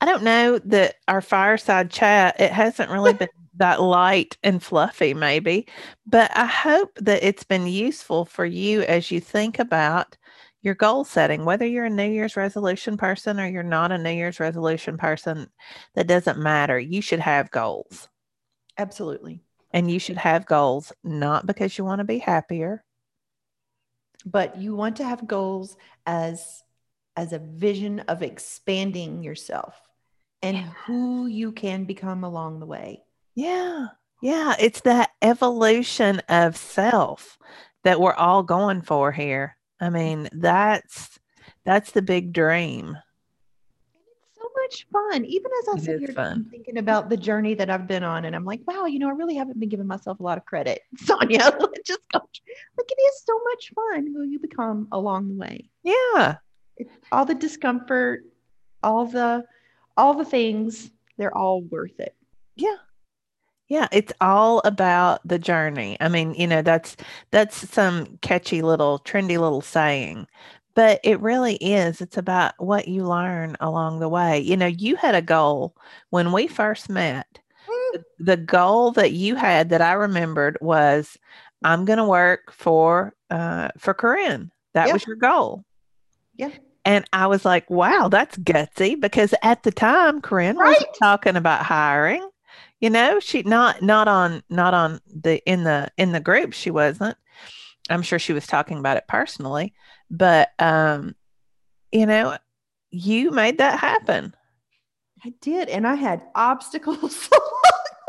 I 0.00 0.06
don't 0.06 0.22
know 0.22 0.60
that 0.60 0.94
our 1.08 1.20
fireside 1.20 1.90
chat, 1.90 2.38
it 2.38 2.52
hasn't 2.52 2.90
really 2.90 3.12
been 3.14 3.28
that 3.56 3.80
light 3.80 4.36
and 4.44 4.62
fluffy, 4.62 5.14
maybe, 5.14 5.66
but 6.06 6.30
I 6.36 6.46
hope 6.46 6.90
that 7.00 7.24
it's 7.24 7.44
been 7.44 7.66
useful 7.66 8.24
for 8.24 8.44
you 8.44 8.82
as 8.82 9.10
you 9.10 9.20
think 9.20 9.58
about 9.58 10.16
your 10.64 10.74
goal 10.74 11.04
setting, 11.04 11.44
whether 11.44 11.66
you're 11.66 11.84
a 11.84 11.90
New 11.90 12.10
Year's 12.10 12.36
resolution 12.36 12.96
person 12.96 13.38
or 13.38 13.46
you're 13.46 13.62
not 13.62 13.92
a 13.92 13.98
New 13.98 14.10
Year's 14.10 14.40
resolution 14.40 14.96
person, 14.96 15.48
that 15.94 16.06
doesn't 16.06 16.38
matter. 16.38 16.78
You 16.78 17.02
should 17.02 17.20
have 17.20 17.50
goals. 17.50 18.08
Absolutely. 18.78 19.42
And 19.72 19.90
you 19.90 19.98
should 19.98 20.16
have 20.16 20.46
goals 20.46 20.90
not 21.04 21.46
because 21.46 21.76
you 21.76 21.84
want 21.84 21.98
to 21.98 22.04
be 22.04 22.18
happier, 22.18 22.82
but 24.24 24.56
you 24.56 24.74
want 24.74 24.96
to 24.96 25.04
have 25.04 25.26
goals 25.26 25.76
as 26.06 26.62
as 27.16 27.32
a 27.32 27.38
vision 27.38 28.00
of 28.00 28.22
expanding 28.22 29.22
yourself 29.22 29.76
and 30.42 30.56
yeah. 30.56 30.70
who 30.86 31.26
you 31.26 31.52
can 31.52 31.84
become 31.84 32.24
along 32.24 32.58
the 32.58 32.66
way. 32.66 33.02
Yeah. 33.34 33.88
Yeah. 34.22 34.54
It's 34.58 34.80
that 34.80 35.10
evolution 35.20 36.20
of 36.28 36.56
self 36.56 37.38
that 37.84 38.00
we're 38.00 38.14
all 38.14 38.42
going 38.42 38.80
for 38.82 39.12
here. 39.12 39.56
I 39.80 39.90
mean, 39.90 40.28
that's 40.32 41.18
that's 41.64 41.92
the 41.92 42.02
big 42.02 42.32
dream. 42.32 42.96
It's 43.96 44.38
so 44.38 44.48
much 44.62 44.86
fun. 44.92 45.24
Even 45.24 45.50
as 45.60 45.68
I 45.68 45.76
it 45.76 45.84
sit 45.84 45.98
here 46.00 46.08
fun. 46.08 46.46
thinking 46.50 46.78
about 46.78 47.08
the 47.08 47.16
journey 47.16 47.54
that 47.54 47.70
I've 47.70 47.86
been 47.86 48.04
on, 48.04 48.24
and 48.24 48.36
I'm 48.36 48.44
like, 48.44 48.60
wow, 48.66 48.86
you 48.86 48.98
know, 48.98 49.08
I 49.08 49.12
really 49.12 49.34
haven't 49.34 49.58
been 49.58 49.68
giving 49.68 49.86
myself 49.86 50.20
a 50.20 50.22
lot 50.22 50.38
of 50.38 50.44
credit, 50.44 50.82
Sonya. 50.96 51.58
just 51.86 52.00
like 52.14 52.22
it 52.78 53.02
is 53.02 53.22
so 53.24 53.40
much 53.44 53.72
fun 53.74 54.06
who 54.06 54.22
you 54.22 54.38
become 54.38 54.88
along 54.92 55.28
the 55.28 55.34
way. 55.34 55.70
Yeah, 55.82 56.36
all 57.12 57.24
the 57.24 57.34
discomfort, 57.34 58.24
all 58.82 59.06
the 59.06 59.44
all 59.96 60.14
the 60.14 60.24
things, 60.24 60.90
they're 61.18 61.36
all 61.36 61.62
worth 61.62 62.00
it. 62.00 62.14
Yeah. 62.56 62.76
Yeah, 63.68 63.88
it's 63.92 64.12
all 64.20 64.60
about 64.64 65.26
the 65.26 65.38
journey. 65.38 65.96
I 66.00 66.08
mean, 66.08 66.34
you 66.34 66.46
know, 66.46 66.62
that's 66.62 66.96
that's 67.30 67.68
some 67.70 68.18
catchy 68.20 68.60
little 68.60 68.98
trendy 69.00 69.38
little 69.38 69.62
saying, 69.62 70.26
but 70.74 71.00
it 71.02 71.20
really 71.20 71.56
is. 71.56 72.00
It's 72.00 72.18
about 72.18 72.54
what 72.58 72.88
you 72.88 73.04
learn 73.04 73.56
along 73.60 74.00
the 74.00 74.08
way. 74.08 74.40
You 74.40 74.56
know, 74.56 74.66
you 74.66 74.96
had 74.96 75.14
a 75.14 75.22
goal 75.22 75.74
when 76.10 76.32
we 76.32 76.46
first 76.46 76.90
met. 76.90 77.38
Mm. 77.68 78.02
The, 78.18 78.36
goal 78.36 78.90
that 78.92 79.12
you 79.12 79.34
had 79.36 79.70
that 79.70 79.80
I 79.80 79.92
remembered 79.94 80.58
was 80.60 81.16
I'm 81.62 81.86
going 81.86 81.98
to 81.98 82.04
work 82.04 82.52
for 82.52 83.14
uh 83.30 83.68
for 83.78 83.94
Corinne. 83.94 84.50
That 84.74 84.92
was 84.92 85.06
your 85.06 85.16
goal. 85.16 85.64
Yeah. 86.36 86.50
And 86.84 87.06
I 87.12 87.28
was 87.28 87.44
like, 87.44 87.70
wow, 87.70 88.08
that's 88.08 88.36
gutsy 88.36 89.00
because 89.00 89.32
at 89.42 89.62
the 89.62 89.72
time 89.72 90.20
Corinne 90.20 90.58
right. 90.58 90.78
was 90.78 90.98
talking 90.98 91.36
about 91.36 91.64
hiring. 91.64 92.28
You 92.84 92.90
know, 92.90 93.18
she 93.18 93.42
not 93.44 93.80
not 93.80 94.08
on 94.08 94.42
not 94.50 94.74
on 94.74 95.00
the 95.06 95.42
in 95.50 95.64
the 95.64 95.90
in 95.96 96.12
the 96.12 96.20
group 96.20 96.52
she 96.52 96.70
wasn't. 96.70 97.16
I'm 97.88 98.02
sure 98.02 98.18
she 98.18 98.34
was 98.34 98.46
talking 98.46 98.76
about 98.78 98.98
it 98.98 99.08
personally, 99.08 99.72
but 100.10 100.50
um 100.58 101.14
you 101.92 102.04
know, 102.04 102.36
you 102.90 103.30
made 103.30 103.56
that 103.56 103.78
happen. 103.78 104.36
I 105.24 105.32
did 105.40 105.70
and 105.70 105.86
I 105.86 105.94
had 105.94 106.24
obstacles. 106.34 107.30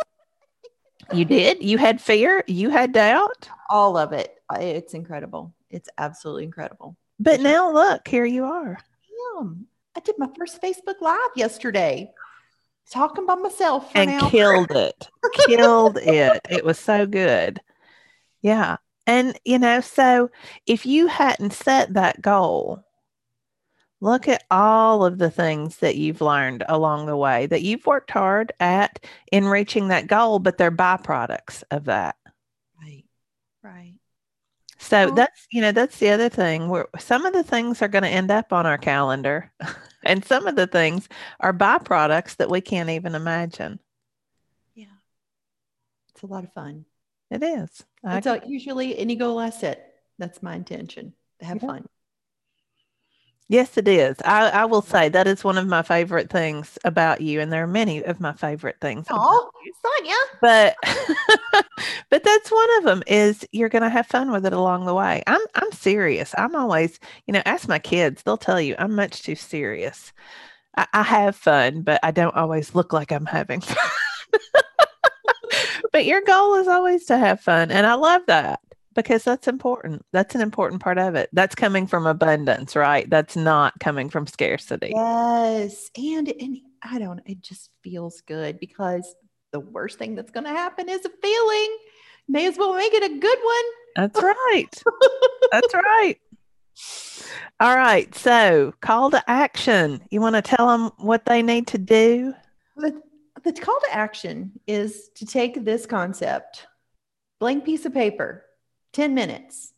you 1.13 1.23
did? 1.23 1.63
You 1.63 1.77
had 1.77 2.01
fear? 2.01 2.43
You 2.45 2.69
had 2.69 2.91
doubt? 2.91 3.47
All 3.69 3.95
of 3.95 4.11
it. 4.11 4.35
It's 4.59 4.93
incredible. 4.93 5.53
It's 5.69 5.88
absolutely 5.97 6.43
incredible. 6.43 6.97
But 7.17 7.39
now 7.39 7.71
look, 7.71 8.05
here 8.09 8.25
you 8.25 8.43
are. 8.43 8.77
I 9.95 10.01
did 10.01 10.15
my 10.17 10.27
first 10.38 10.61
Facebook 10.61 10.99
Live 10.99 11.31
yesterday, 11.38 12.11
talking 12.91 13.25
by 13.25 13.35
myself 13.35 13.89
and 13.95 14.09
an 14.09 14.29
killed 14.29 14.71
it. 14.71 15.09
killed 15.45 15.97
it. 15.97 16.41
It 16.49 16.65
was 16.65 16.79
so 16.79 17.05
good. 17.05 17.59
Yeah. 18.41 18.77
And, 19.07 19.39
you 19.45 19.59
know, 19.59 19.81
so 19.81 20.29
if 20.65 20.85
you 20.85 21.07
hadn't 21.07 21.53
set 21.53 21.93
that 21.93 22.21
goal, 22.21 22.83
look 24.01 24.27
at 24.27 24.43
all 24.51 25.05
of 25.05 25.17
the 25.17 25.31
things 25.31 25.77
that 25.77 25.95
you've 25.95 26.21
learned 26.21 26.63
along 26.67 27.05
the 27.05 27.17
way 27.17 27.45
that 27.47 27.61
you've 27.61 27.85
worked 27.85 28.11
hard 28.11 28.51
at 28.59 29.03
in 29.31 29.45
reaching 29.45 29.87
that 29.89 30.07
goal, 30.07 30.39
but 30.39 30.57
they're 30.57 30.71
byproducts 30.71 31.63
of 31.71 31.85
that. 31.85 32.15
Right. 32.81 33.05
Right. 33.63 33.95
So 34.77 35.09
that's, 35.09 35.47
you 35.51 35.61
know, 35.61 35.71
that's 35.71 35.97
the 35.97 36.09
other 36.09 36.29
thing 36.29 36.69
where 36.69 36.87
some 36.99 37.25
of 37.25 37.33
the 37.33 37.43
things 37.43 37.81
are 37.81 37.87
going 37.87 38.03
to 38.03 38.09
end 38.09 38.29
up 38.29 38.53
on 38.53 38.65
our 38.65 38.77
calendar 38.77 39.51
and 40.05 40.23
some 40.23 40.47
of 40.47 40.55
the 40.55 40.67
things 40.67 41.09
are 41.39 41.53
byproducts 41.53 42.37
that 42.37 42.49
we 42.49 42.61
can't 42.61 42.89
even 42.89 43.15
imagine. 43.15 43.79
Yeah. 44.73 44.85
It's 46.13 46.21
a 46.21 46.27
lot 46.27 46.43
of 46.43 46.53
fun. 46.53 46.85
It 47.31 47.43
is. 47.43 47.83
So 48.23 48.39
usually 48.45 48.97
any 48.97 49.15
goal 49.15 49.39
I 49.39 49.49
set, 49.49 49.95
that's 50.19 50.43
my 50.43 50.55
intention 50.55 51.13
have 51.41 51.61
yeah. 51.61 51.67
fun. 51.67 51.85
Yes, 53.47 53.77
it 53.77 53.88
is. 53.88 54.15
I, 54.25 54.49
I 54.49 54.65
will 54.65 54.81
say 54.81 55.08
that 55.10 55.27
is 55.27 55.43
one 55.43 55.58
of 55.60 55.67
my 55.67 55.84
favorite 55.84 56.31
things 56.31 56.79
about 56.84 57.21
you, 57.21 57.39
and 57.39 57.53
there 57.53 57.63
are 57.63 57.67
many 57.67 58.03
of 58.03 58.19
my 58.19 58.34
favorite 58.34 58.77
things. 58.81 59.05
Oh, 59.12 59.49
Sonya! 59.84 60.15
But 60.41 60.75
but 62.10 62.23
that's 62.23 62.51
one 62.51 62.77
of 62.77 62.84
them. 62.86 63.03
Is 63.05 63.47
you're 63.51 63.69
going 63.69 63.84
to 63.84 63.89
have 63.89 64.08
fun 64.08 64.31
with 64.31 64.47
it 64.47 64.53
along 64.53 64.86
the 64.86 64.95
way. 64.95 65.21
I'm 65.27 65.41
I'm 65.53 65.71
serious. 65.73 66.34
I'm 66.38 66.55
always, 66.55 66.99
you 67.27 67.34
know, 67.34 67.43
ask 67.45 67.67
my 67.67 67.77
kids; 67.77 68.23
they'll 68.23 68.36
tell 68.38 68.60
you 68.60 68.75
I'm 68.79 68.95
much 68.95 69.21
too 69.21 69.36
serious. 69.36 70.12
I, 70.77 70.88
I 70.93 71.03
have 71.03 71.36
fun, 71.36 71.84
but 71.84 71.99
I 72.03 72.12
don't 72.12 72.36
always 72.36 72.73
look 72.75 72.93
like 72.93 73.12
I'm 73.12 73.27
having 73.27 73.62
fun. 73.62 73.77
but 75.91 76.05
your 76.05 76.21
goal 76.21 76.55
is 76.55 76.67
always 76.67 77.05
to 77.05 77.17
have 77.17 77.41
fun, 77.41 77.71
and 77.71 77.86
I 77.86 77.93
love 77.93 78.23
that 78.27 78.60
because 78.95 79.23
that's 79.23 79.47
important. 79.47 80.05
That's 80.12 80.34
an 80.36 80.41
important 80.41 80.81
part 80.81 80.97
of 80.97 81.15
it. 81.15 81.29
That's 81.34 81.53
coming 81.53 81.86
from 81.86 82.08
abundance, 82.08 82.75
right? 82.75 83.10
That's 83.10 83.36
not 83.36 83.79
coming 83.79 84.10
from 84.10 84.25
scarcity. 84.25 84.93
Yes. 84.95 85.91
And 85.97 86.34
and 86.39 86.58
I 86.81 86.99
don't 86.99 87.21
it 87.25 87.41
just 87.41 87.69
feels 87.84 88.21
good 88.21 88.60
because 88.60 89.15
the 89.51 89.59
worst 89.59 89.99
thing 89.99 90.15
that's 90.15 90.32
going 90.32 90.45
to 90.45 90.49
happen 90.49 90.89
is 90.89 91.05
a 91.05 91.09
feeling. 91.22 91.78
May 92.28 92.47
as 92.47 92.57
well 92.57 92.76
make 92.76 92.93
it 92.93 93.03
a 93.03 93.19
good 93.19 93.38
one. 93.43 93.63
That's 93.95 94.22
right. 94.24 94.84
that's 95.51 95.74
right. 95.74 96.17
All 97.59 97.76
right. 97.76 98.13
So, 98.15 98.74
call 98.82 99.11
to 99.11 99.24
action. 99.30 100.01
You 100.09 100.22
want 100.22 100.36
to 100.36 100.41
tell 100.41 100.67
them 100.67 100.91
what 100.97 101.26
they 101.26 101.41
need 101.41 101.67
to 101.67 101.78
do? 101.78 102.34
The, 102.76 103.01
the 103.43 103.53
call 103.53 103.80
to 103.88 103.95
action 103.95 104.51
is 104.67 105.09
to 105.15 105.26
take 105.26 105.63
this 105.63 105.86
concept, 105.86 106.67
blank 107.39 107.63
piece 107.63 107.86
of 107.86 107.93
paper, 107.93 108.44
10 108.95 109.13
minutes. 109.13 109.73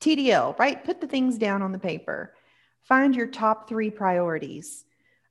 TDL, 0.00 0.58
right? 0.58 0.82
Put 0.82 1.00
the 1.00 1.06
things 1.06 1.36
down 1.36 1.62
on 1.62 1.72
the 1.72 1.78
paper. 1.78 2.34
Find 2.82 3.14
your 3.14 3.26
top 3.26 3.68
three 3.68 3.90
priorities 3.90 4.84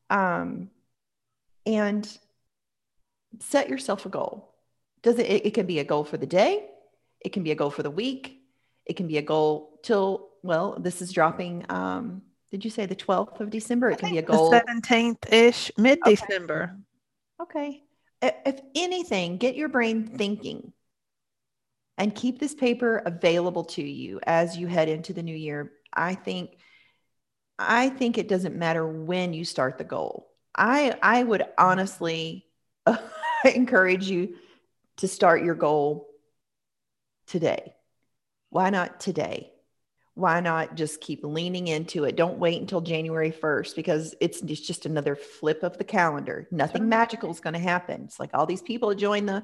um, 0.10 0.70
and 1.66 2.08
set 3.40 3.70
yourself 3.70 4.06
a 4.06 4.10
goal. 4.10 4.54
Does 5.02 5.18
it, 5.18 5.26
it, 5.26 5.46
it 5.48 5.54
can 5.54 5.66
be 5.66 5.80
a 5.80 5.84
goal 5.84 6.04
for 6.04 6.18
the 6.18 6.26
day. 6.28 6.68
It 7.22 7.30
can 7.30 7.44
be 7.44 7.52
a 7.52 7.56
goal 7.56 7.72
for 7.72 7.82
the 7.82 7.92
week. 7.92 8.42
It 8.86 8.96
can 8.96 9.08
be 9.08 9.18
a 9.18 9.22
goal 9.22 9.80
till, 9.82 10.30
well, 10.44 10.78
this 10.80 11.02
is 11.02 11.12
dropping. 11.12 11.66
Um, 11.70 12.22
did 12.52 12.64
you 12.64 12.70
say 12.70 12.86
the 12.86 12.96
12th 12.96 13.40
of 13.40 13.50
December? 13.50 13.90
It 13.90 13.98
can 13.98 14.12
be 14.12 14.20
a 14.20 14.22
goal. 14.22 14.52
The 14.52 14.62
17th 14.62 15.34
ish, 15.34 15.72
mid 15.78 16.00
December. 16.06 16.78
Okay. 17.42 17.82
okay. 18.22 18.36
If 18.46 18.62
anything, 18.76 19.38
get 19.38 19.56
your 19.56 19.70
brain 19.70 20.06
thinking 20.06 20.72
and 21.98 22.14
keep 22.14 22.40
this 22.40 22.54
paper 22.54 23.02
available 23.06 23.64
to 23.64 23.84
you 23.84 24.20
as 24.24 24.58
you 24.58 24.68
head 24.68 24.90
into 24.90 25.14
the 25.14 25.24
new 25.24 25.36
year. 25.36 25.72
I 25.94 26.16
think 26.16 26.58
I 27.58 27.90
think 27.90 28.18
it 28.18 28.28
doesn't 28.28 28.56
matter 28.58 28.86
when 28.86 29.34
you 29.34 29.46
start 29.46 29.78
the 29.78 29.84
goal. 29.84 30.28
I 30.56 30.98
I 31.02 31.24
would 31.24 31.44
honestly 31.58 32.46
encourage 33.46 34.10
you 34.10 34.36
to 34.98 35.08
start 35.08 35.44
your 35.44 35.56
goal 35.56 36.08
today. 37.28 37.74
Why 38.50 38.70
not 38.70 39.00
today? 39.00 39.52
Why 40.14 40.40
not 40.40 40.76
just 40.76 41.02
keep 41.02 41.26
leaning 41.26 41.68
into 41.68 42.06
it? 42.06 42.16
Don't 42.16 42.40
wait 42.40 42.62
until 42.62 42.80
January 42.80 43.32
1st 43.32 43.76
because 43.76 44.16
it's, 44.22 44.42
it's 44.42 44.62
just 44.62 44.86
another 44.86 45.16
flip 45.16 45.62
of 45.62 45.78
the 45.78 45.84
calendar. 45.84 46.48
Nothing 46.52 46.88
magical 46.88 47.32
is 47.32 47.42
going 47.42 47.56
to 47.56 47.60
happen. 47.60 48.04
It's 48.06 48.20
like 48.20 48.30
all 48.34 48.46
these 48.46 48.62
people 48.62 48.96
join 48.96 49.26
the, 49.26 49.44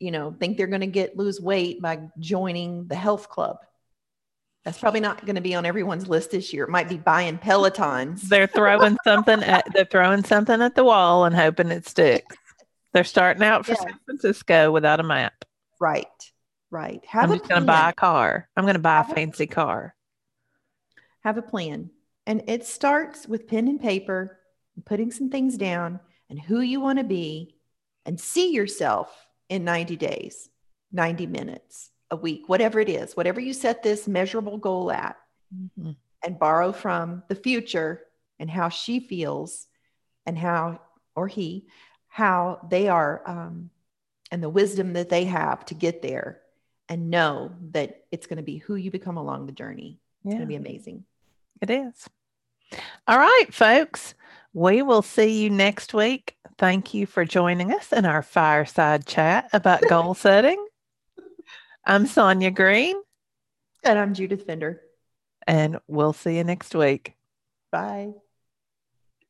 you 0.00 0.10
know, 0.10 0.34
think 0.38 0.56
they're 0.56 0.66
going 0.66 0.80
to 0.80 0.86
get 0.86 1.16
lose 1.16 1.40
weight 1.40 1.80
by 1.82 2.00
joining 2.18 2.86
the 2.86 2.94
health 2.94 3.28
club. 3.28 3.58
That's 4.64 4.78
probably 4.78 5.00
not 5.00 5.24
going 5.24 5.36
to 5.36 5.40
be 5.40 5.54
on 5.54 5.64
everyone's 5.64 6.08
list 6.08 6.30
this 6.30 6.52
year. 6.52 6.64
It 6.64 6.70
might 6.70 6.88
be 6.88 6.98
buying 6.98 7.38
Pelotons. 7.38 8.22
They're 8.22 8.46
throwing 8.46 8.98
something 9.04 9.42
at 9.42 9.66
they're 9.72 9.84
throwing 9.84 10.24
something 10.24 10.60
at 10.60 10.74
the 10.74 10.84
wall 10.84 11.24
and 11.24 11.34
hoping 11.34 11.70
it 11.70 11.86
sticks. 11.86 12.36
They're 12.92 13.04
starting 13.04 13.42
out 13.42 13.66
for 13.66 13.72
yeah. 13.72 13.80
San 13.80 13.98
Francisco 14.04 14.70
without 14.70 15.00
a 15.00 15.04
map. 15.04 15.44
Right. 15.80 16.06
Right. 16.70 17.04
Have 17.06 17.30
I'm 17.30 17.38
just 17.38 17.48
going 17.48 17.62
to 17.62 17.66
buy 17.66 17.90
a 17.90 17.94
car. 17.94 18.48
I'm 18.56 18.64
going 18.64 18.74
to 18.74 18.80
buy 18.80 19.00
a 19.00 19.14
fancy 19.14 19.46
car. 19.46 19.94
Have 21.20 21.38
a 21.38 21.42
plan. 21.42 21.90
And 22.26 22.42
it 22.46 22.66
starts 22.66 23.26
with 23.26 23.48
pen 23.48 23.68
and 23.68 23.80
paper, 23.80 24.38
and 24.76 24.84
putting 24.84 25.10
some 25.10 25.30
things 25.30 25.56
down 25.56 25.98
and 26.28 26.38
who 26.38 26.60
you 26.60 26.80
want 26.80 26.98
to 26.98 27.04
be 27.04 27.56
and 28.04 28.20
see 28.20 28.52
yourself 28.52 29.27
in 29.48 29.64
90 29.64 29.96
days, 29.96 30.48
90 30.92 31.26
minutes, 31.26 31.90
a 32.10 32.16
week, 32.16 32.48
whatever 32.48 32.80
it 32.80 32.88
is, 32.88 33.16
whatever 33.16 33.40
you 33.40 33.52
set 33.52 33.82
this 33.82 34.08
measurable 34.08 34.58
goal 34.58 34.90
at, 34.90 35.16
mm-hmm. 35.54 35.92
and 36.22 36.38
borrow 36.38 36.72
from 36.72 37.22
the 37.28 37.34
future 37.34 38.02
and 38.38 38.50
how 38.50 38.68
she 38.68 39.00
feels 39.00 39.66
and 40.26 40.38
how, 40.38 40.80
or 41.14 41.28
he, 41.28 41.66
how 42.08 42.66
they 42.70 42.88
are, 42.88 43.22
um, 43.26 43.70
and 44.30 44.42
the 44.42 44.48
wisdom 44.48 44.92
that 44.92 45.08
they 45.08 45.24
have 45.24 45.64
to 45.66 45.74
get 45.74 46.02
there 46.02 46.40
and 46.88 47.10
know 47.10 47.52
that 47.70 48.04
it's 48.10 48.26
going 48.26 48.38
to 48.38 48.42
be 48.42 48.58
who 48.58 48.74
you 48.74 48.90
become 48.90 49.16
along 49.16 49.46
the 49.46 49.52
journey. 49.52 50.00
It's 50.24 50.32
yeah. 50.32 50.38
going 50.38 50.42
to 50.42 50.46
be 50.46 50.56
amazing. 50.56 51.04
It 51.60 51.70
is. 51.70 52.08
All 53.06 53.18
right, 53.18 53.46
folks. 53.50 54.14
We 54.58 54.82
will 54.82 55.02
see 55.02 55.40
you 55.40 55.50
next 55.50 55.94
week. 55.94 56.34
Thank 56.58 56.92
you 56.92 57.06
for 57.06 57.24
joining 57.24 57.72
us 57.72 57.92
in 57.92 58.04
our 58.04 58.22
fireside 58.22 59.06
chat 59.06 59.48
about 59.52 59.82
goal 59.88 60.14
setting. 60.14 60.66
I'm 61.86 62.08
Sonya 62.08 62.50
Green. 62.50 62.96
And 63.84 63.96
I'm 63.96 64.14
Judith 64.14 64.46
Fender. 64.46 64.80
And 65.46 65.78
we'll 65.86 66.12
see 66.12 66.38
you 66.38 66.42
next 66.42 66.74
week. 66.74 67.14
Bye. 67.70 68.14